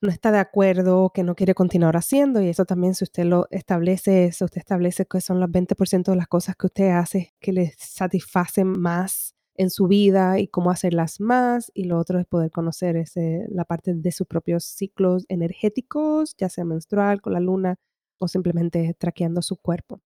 no 0.00 0.10
está 0.10 0.30
de 0.30 0.38
acuerdo, 0.38 1.10
que 1.14 1.22
no 1.22 1.34
quiere 1.34 1.54
continuar 1.54 1.96
haciendo. 1.96 2.42
Y 2.42 2.48
eso 2.48 2.64
también, 2.64 2.94
si 2.94 3.04
usted 3.04 3.24
lo 3.24 3.46
establece, 3.50 4.32
si 4.32 4.44
usted 4.44 4.58
establece 4.58 5.06
que 5.06 5.20
son 5.20 5.40
los 5.40 5.50
20% 5.50 6.10
de 6.10 6.16
las 6.16 6.28
cosas 6.28 6.56
que 6.56 6.66
usted 6.66 6.90
hace 6.90 7.34
que 7.40 7.52
le 7.52 7.74
satisfacen 7.78 8.68
más 8.68 9.34
en 9.54 9.70
su 9.70 9.86
vida 9.88 10.38
y 10.38 10.48
cómo 10.48 10.70
hacerlas 10.70 11.20
más. 11.20 11.70
Y 11.74 11.84
lo 11.84 11.98
otro 11.98 12.18
es 12.18 12.26
poder 12.26 12.50
conocer 12.50 13.02
la 13.48 13.64
parte 13.64 13.94
de 13.94 14.12
sus 14.12 14.26
propios 14.26 14.64
ciclos 14.64 15.24
energéticos, 15.28 16.34
ya 16.36 16.48
sea 16.48 16.64
menstrual, 16.64 17.20
con 17.20 17.32
la 17.32 17.40
luna 17.40 17.76
o 18.18 18.28
simplemente 18.28 18.94
traqueando 18.98 19.42
su 19.42 19.56
cuerpo. 19.56 20.00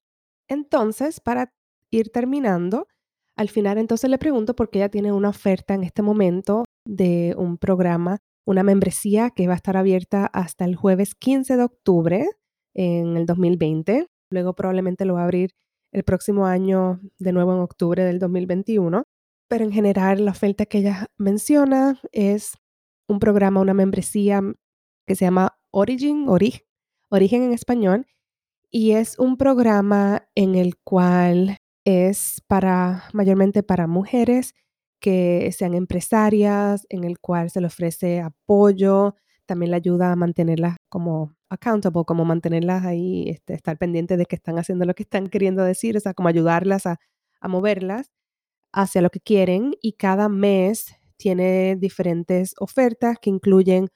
Entonces, 0.49 1.21
para 1.21 1.53
ir 1.91 2.11
terminando, 2.11 2.89
al 3.37 3.49
final 3.49 3.79
entonces 3.79 4.11
le 4.11 4.19
pregunto 4.19 4.55
por 4.55 4.71
qué 4.71 4.81
ella 4.81 4.89
tiene 4.89 5.13
una 5.13 5.31
oferta 5.31 5.75
en 5.75 5.85
este 5.85 6.03
momento 6.03 6.65
de 6.85 7.35
un 7.39 7.57
programa, 7.57 8.19
una 8.47 8.63
membresía 8.63 9.31
que 9.31 9.47
va 9.47 9.55
a 9.55 9.57
estar 9.57 9.77
abierta 9.77 10.27
hasta 10.27 10.65
el 10.65 10.77
jueves 10.77 11.15
15 11.15 11.57
de 11.57 11.63
octubre 11.63 12.29
en 12.75 13.17
el 13.17 13.27
2020. 13.27 14.07
Luego 14.31 14.55
probablemente 14.55 15.05
lo 15.05 15.15
va 15.15 15.23
a 15.23 15.25
abrir 15.25 15.51
el 15.93 16.05
próximo 16.05 16.47
año 16.47 17.01
de 17.19 17.33
nuevo 17.33 17.53
en 17.53 17.61
octubre 17.61 18.05
del 18.05 18.19
2021 18.19 19.05
pero 19.51 19.65
en 19.65 19.73
general 19.73 20.25
la 20.25 20.31
oferta 20.31 20.65
que 20.65 20.79
ella 20.79 21.09
menciona 21.19 22.01
es 22.13 22.53
un 23.09 23.19
programa, 23.19 23.61
una 23.61 23.75
membresía 23.75 24.41
que 25.09 25.17
se 25.17 25.25
llama 25.25 25.59
Origin, 25.73 26.27
Origen 26.29 27.43
en 27.43 27.53
español, 27.53 28.07
y 28.71 28.93
es 28.93 29.19
un 29.19 29.37
programa 29.37 30.29
en 30.37 30.55
el 30.55 30.79
cual 30.79 31.57
es 31.85 32.41
para 32.47 33.03
mayormente 33.13 33.65
para 33.65 33.89
mujeres 33.89 34.55
que 35.01 35.51
sean 35.53 35.75
empresarias, 35.75 36.87
en 36.91 37.05
el 37.05 37.19
cual 37.19 37.51
se 37.51 37.61
le 37.61 37.69
ofrece 37.69 38.21
apoyo, 38.21 39.15
también 39.47 39.71
le 39.73 39.77
ayuda 39.79 40.13
a 40.13 40.17
mantenerlas 40.17 40.77
como 40.89 41.35
accountable, 41.49 42.05
como 42.07 42.25
mantenerlas 42.25 42.85
ahí, 42.85 43.29
este, 43.29 43.55
estar 43.55 43.77
pendientes 43.79 44.19
de 44.19 44.27
que 44.27 44.37
están 44.37 44.59
haciendo 44.59 44.85
lo 44.85 44.95
que 44.95 45.03
están 45.03 45.29
queriendo 45.29 45.65
decir, 45.65 45.97
o 45.97 46.01
sea, 46.01 46.15
como 46.15 46.29
ayudarlas 46.29 46.87
a, 46.87 46.99
a 47.41 47.49
moverlas 47.49 48.11
hacia 48.73 49.03
lo 49.03 49.11
que 49.11 49.21
quieren 49.21 49.75
y 49.83 49.95
cada 49.95 50.29
mes 50.29 50.95
tiene 51.17 51.77
diferentes 51.77 52.55
ofertas 52.59 53.19
que 53.21 53.31
incluyen 53.31 53.89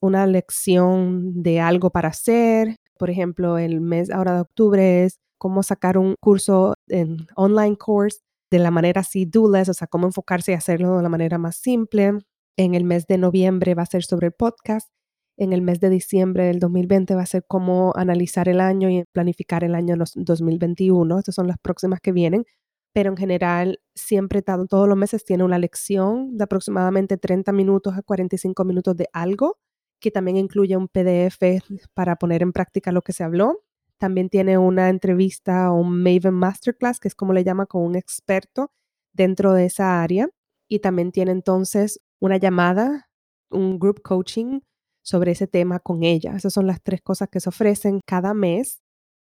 una 0.00 0.26
lección 0.26 1.42
de 1.42 1.60
algo 1.60 1.90
para 1.90 2.08
hacer. 2.08 2.76
Por 2.98 3.10
ejemplo, 3.10 3.58
el 3.58 3.80
mes 3.80 4.10
ahora 4.10 4.34
de 4.34 4.40
octubre 4.40 5.04
es 5.04 5.18
cómo 5.38 5.62
sacar 5.62 5.98
un 5.98 6.16
curso 6.20 6.74
en 6.88 7.26
online 7.36 7.76
course 7.76 8.20
de 8.52 8.58
la 8.60 8.70
manera 8.70 9.00
así 9.00 9.24
do-less, 9.24 9.68
o 9.68 9.74
sea, 9.74 9.88
cómo 9.88 10.06
enfocarse 10.06 10.52
y 10.52 10.54
hacerlo 10.54 10.98
de 10.98 11.02
la 11.02 11.08
manera 11.08 11.38
más 11.38 11.56
simple. 11.56 12.12
En 12.56 12.74
el 12.74 12.84
mes 12.84 13.06
de 13.06 13.18
noviembre 13.18 13.74
va 13.74 13.82
a 13.82 13.86
ser 13.86 14.04
sobre 14.04 14.28
el 14.28 14.32
podcast. 14.32 14.92
En 15.36 15.52
el 15.52 15.62
mes 15.62 15.80
de 15.80 15.88
diciembre 15.88 16.44
del 16.44 16.60
2020 16.60 17.14
va 17.14 17.22
a 17.22 17.26
ser 17.26 17.44
cómo 17.48 17.92
analizar 17.96 18.48
el 18.48 18.60
año 18.60 18.90
y 18.90 19.04
planificar 19.12 19.64
el 19.64 19.74
año 19.74 19.96
2021. 20.14 21.18
Estas 21.18 21.34
son 21.34 21.48
las 21.48 21.58
próximas 21.58 22.00
que 22.00 22.12
vienen 22.12 22.44
pero 22.92 23.10
en 23.10 23.16
general 23.16 23.80
siempre 23.94 24.42
todos 24.42 24.88
los 24.88 24.96
meses 24.96 25.24
tiene 25.24 25.44
una 25.44 25.58
lección 25.58 26.36
de 26.36 26.44
aproximadamente 26.44 27.16
30 27.16 27.52
minutos 27.52 27.96
a 27.96 28.02
45 28.02 28.64
minutos 28.64 28.96
de 28.96 29.08
algo, 29.12 29.58
que 30.00 30.10
también 30.10 30.36
incluye 30.36 30.76
un 30.76 30.88
PDF 30.88 31.62
para 31.94 32.16
poner 32.16 32.42
en 32.42 32.52
práctica 32.52 32.92
lo 32.92 33.02
que 33.02 33.12
se 33.12 33.24
habló. 33.24 33.62
También 34.02 34.28
tiene 34.28 34.58
una 34.58 34.88
entrevista 34.88 35.70
o 35.70 35.76
un 35.76 36.02
Maven 36.02 36.34
Masterclass, 36.34 36.98
que 36.98 37.06
es 37.06 37.14
como 37.14 37.32
le 37.32 37.44
llama, 37.44 37.66
con 37.66 37.84
un 37.84 37.94
experto 37.94 38.72
dentro 39.12 39.52
de 39.52 39.66
esa 39.66 40.02
área. 40.02 40.28
Y 40.68 40.80
también 40.80 41.12
tiene 41.12 41.30
entonces 41.30 42.00
una 42.18 42.36
llamada, 42.36 43.08
un 43.48 43.78
group 43.78 44.02
coaching 44.02 44.58
sobre 45.04 45.30
ese 45.30 45.46
tema 45.46 45.78
con 45.78 46.02
ella. 46.02 46.34
Esas 46.34 46.52
son 46.52 46.66
las 46.66 46.82
tres 46.82 47.00
cosas 47.00 47.28
que 47.30 47.38
se 47.38 47.48
ofrecen 47.48 48.00
cada 48.04 48.34
mes. 48.34 48.80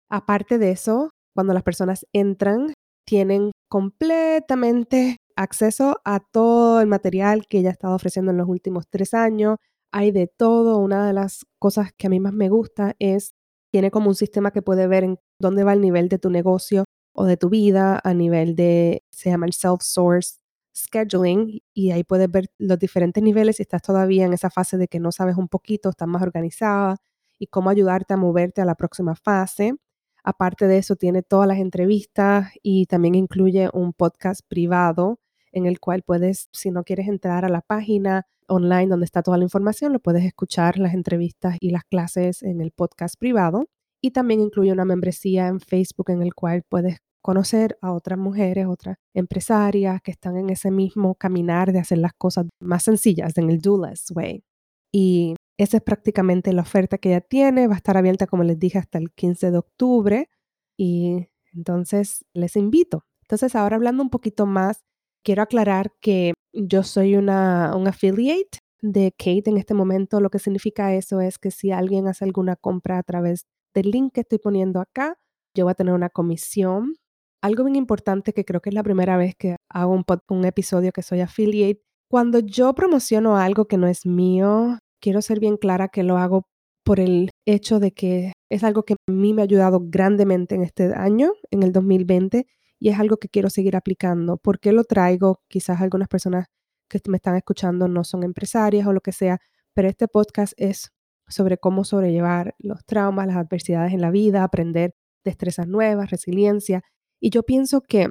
Aparte 0.08 0.58
de 0.58 0.70
eso, 0.70 1.10
cuando 1.34 1.54
las 1.54 1.64
personas 1.64 2.06
entran, 2.12 2.72
tienen 3.04 3.50
completamente 3.68 5.16
acceso 5.34 6.00
a 6.04 6.20
todo 6.20 6.80
el 6.80 6.86
material 6.86 7.48
que 7.48 7.58
ella 7.58 7.70
ha 7.70 7.72
estado 7.72 7.96
ofreciendo 7.96 8.30
en 8.30 8.38
los 8.38 8.48
últimos 8.48 8.84
tres 8.88 9.12
años. 9.12 9.56
Hay 9.90 10.12
de 10.12 10.28
todo. 10.28 10.78
Una 10.78 11.04
de 11.04 11.14
las 11.14 11.46
cosas 11.58 11.90
que 11.98 12.06
a 12.06 12.10
mí 12.10 12.20
más 12.20 12.32
me 12.32 12.48
gusta 12.48 12.94
es, 13.00 13.32
tiene 13.70 13.90
como 13.90 14.08
un 14.08 14.14
sistema 14.14 14.50
que 14.50 14.62
puede 14.62 14.86
ver 14.86 15.04
en 15.04 15.18
dónde 15.40 15.64
va 15.64 15.72
el 15.72 15.80
nivel 15.80 16.08
de 16.08 16.18
tu 16.18 16.30
negocio 16.30 16.84
o 17.14 17.24
de 17.24 17.36
tu 17.36 17.48
vida 17.48 18.00
a 18.02 18.14
nivel 18.14 18.54
de, 18.54 19.04
se 19.10 19.30
llama 19.30 19.46
el 19.46 19.52
self-source 19.52 20.38
scheduling 20.74 21.60
y 21.74 21.90
ahí 21.90 22.04
puedes 22.04 22.30
ver 22.30 22.46
los 22.58 22.78
diferentes 22.78 23.22
niveles 23.22 23.56
si 23.56 23.62
estás 23.62 23.82
todavía 23.82 24.24
en 24.24 24.32
esa 24.32 24.50
fase 24.50 24.76
de 24.76 24.88
que 24.88 25.00
no 25.00 25.12
sabes 25.12 25.36
un 25.36 25.48
poquito, 25.48 25.90
estás 25.90 26.08
más 26.08 26.22
organizada 26.22 26.96
y 27.38 27.48
cómo 27.48 27.70
ayudarte 27.70 28.14
a 28.14 28.16
moverte 28.16 28.60
a 28.60 28.64
la 28.64 28.74
próxima 28.74 29.14
fase. 29.16 29.74
Aparte 30.22 30.66
de 30.66 30.78
eso, 30.78 30.96
tiene 30.96 31.22
todas 31.22 31.48
las 31.48 31.58
entrevistas 31.58 32.50
y 32.62 32.86
también 32.86 33.14
incluye 33.14 33.70
un 33.72 33.92
podcast 33.92 34.42
privado 34.48 35.18
en 35.52 35.66
el 35.66 35.80
cual 35.80 36.02
puedes, 36.02 36.48
si 36.52 36.70
no 36.70 36.84
quieres 36.84 37.08
entrar 37.08 37.44
a 37.44 37.48
la 37.48 37.60
página 37.60 38.26
online 38.48 38.86
donde 38.86 39.04
está 39.04 39.22
toda 39.22 39.38
la 39.38 39.44
información, 39.44 39.92
lo 39.92 40.00
puedes 40.00 40.24
escuchar 40.24 40.78
las 40.78 40.94
entrevistas 40.94 41.56
y 41.60 41.70
las 41.70 41.84
clases 41.84 42.42
en 42.42 42.60
el 42.60 42.72
podcast 42.72 43.16
privado. 43.18 43.66
Y 44.00 44.12
también 44.12 44.40
incluye 44.40 44.72
una 44.72 44.84
membresía 44.84 45.48
en 45.48 45.60
Facebook 45.60 46.10
en 46.10 46.22
el 46.22 46.34
cual 46.34 46.62
puedes 46.68 46.98
conocer 47.20 47.76
a 47.82 47.92
otras 47.92 48.18
mujeres, 48.18 48.66
otras 48.66 48.96
empresarias 49.14 50.00
que 50.02 50.12
están 50.12 50.36
en 50.36 50.50
ese 50.50 50.70
mismo 50.70 51.14
caminar 51.16 51.72
de 51.72 51.80
hacer 51.80 51.98
las 51.98 52.12
cosas 52.14 52.46
más 52.60 52.84
sencillas, 52.84 53.36
en 53.36 53.50
el 53.50 53.60
do 53.60 53.84
less 53.84 54.10
way. 54.14 54.44
Y 54.92 55.34
esa 55.58 55.78
es 55.78 55.82
prácticamente 55.82 56.52
la 56.52 56.62
oferta 56.62 56.98
que 56.98 57.10
ella 57.10 57.20
tiene. 57.20 57.66
Va 57.66 57.74
a 57.74 57.76
estar 57.76 57.96
abierta, 57.96 58.26
como 58.26 58.44
les 58.44 58.58
dije, 58.58 58.78
hasta 58.78 58.98
el 58.98 59.10
15 59.12 59.50
de 59.50 59.58
octubre. 59.58 60.30
Y 60.78 61.28
entonces 61.52 62.24
les 62.32 62.56
invito. 62.56 63.04
Entonces, 63.22 63.54
ahora 63.56 63.76
hablando 63.76 64.02
un 64.02 64.10
poquito 64.10 64.46
más, 64.46 64.84
quiero 65.24 65.42
aclarar 65.42 65.92
que 66.00 66.34
yo 66.52 66.82
soy 66.82 67.16
una, 67.16 67.74
un 67.76 67.88
affiliate 67.88 68.58
de 68.80 69.12
Kate 69.12 69.50
en 69.50 69.58
este 69.58 69.74
momento. 69.74 70.20
Lo 70.20 70.30
que 70.30 70.38
significa 70.38 70.94
eso 70.94 71.20
es 71.20 71.38
que 71.38 71.50
si 71.50 71.70
alguien 71.70 72.06
hace 72.06 72.24
alguna 72.24 72.56
compra 72.56 72.98
a 72.98 73.02
través 73.02 73.42
del 73.74 73.90
link 73.90 74.12
que 74.14 74.22
estoy 74.22 74.38
poniendo 74.38 74.80
acá, 74.80 75.16
yo 75.54 75.64
voy 75.64 75.72
a 75.72 75.74
tener 75.74 75.94
una 75.94 76.08
comisión. 76.10 76.94
Algo 77.42 77.64
bien 77.64 77.76
importante 77.76 78.32
que 78.32 78.44
creo 78.44 78.60
que 78.60 78.70
es 78.70 78.74
la 78.74 78.82
primera 78.82 79.16
vez 79.16 79.34
que 79.36 79.56
hago 79.70 79.92
un, 79.92 80.04
un 80.28 80.44
episodio 80.44 80.92
que 80.92 81.02
soy 81.02 81.20
affiliate. 81.20 81.82
Cuando 82.10 82.40
yo 82.40 82.74
promociono 82.74 83.36
algo 83.36 83.66
que 83.66 83.76
no 83.76 83.86
es 83.86 84.06
mío, 84.06 84.78
quiero 85.00 85.22
ser 85.22 85.40
bien 85.40 85.56
clara 85.56 85.88
que 85.88 86.02
lo 86.02 86.16
hago 86.16 86.44
por 86.84 87.00
el 87.00 87.30
hecho 87.46 87.80
de 87.80 87.92
que 87.92 88.32
es 88.50 88.64
algo 88.64 88.84
que 88.84 88.94
a 88.94 89.12
mí 89.12 89.34
me 89.34 89.42
ha 89.42 89.44
ayudado 89.44 89.80
grandemente 89.82 90.54
en 90.54 90.62
este 90.62 90.94
año, 90.94 91.32
en 91.50 91.62
el 91.62 91.72
2020, 91.72 92.46
y 92.78 92.90
es 92.90 92.98
algo 92.98 93.16
que 93.16 93.28
quiero 93.28 93.50
seguir 93.50 93.76
aplicando. 93.76 94.36
¿Por 94.36 94.60
qué 94.60 94.72
lo 94.72 94.84
traigo? 94.84 95.40
Quizás 95.48 95.80
algunas 95.80 96.08
personas 96.08 96.46
que 96.88 97.00
me 97.08 97.16
están 97.16 97.36
escuchando 97.36 97.88
no 97.88 98.04
son 98.04 98.22
empresarias 98.22 98.86
o 98.86 98.92
lo 98.92 99.00
que 99.00 99.12
sea, 99.12 99.40
pero 99.74 99.88
este 99.88 100.08
podcast 100.08 100.54
es 100.56 100.92
sobre 101.28 101.58
cómo 101.58 101.84
sobrellevar 101.84 102.54
los 102.58 102.84
traumas, 102.84 103.26
las 103.26 103.36
adversidades 103.36 103.92
en 103.92 104.00
la 104.00 104.10
vida, 104.10 104.42
aprender 104.42 104.94
destrezas 105.24 105.68
nuevas, 105.68 106.10
resiliencia. 106.10 106.82
Y 107.20 107.30
yo 107.30 107.42
pienso 107.42 107.82
que 107.82 108.08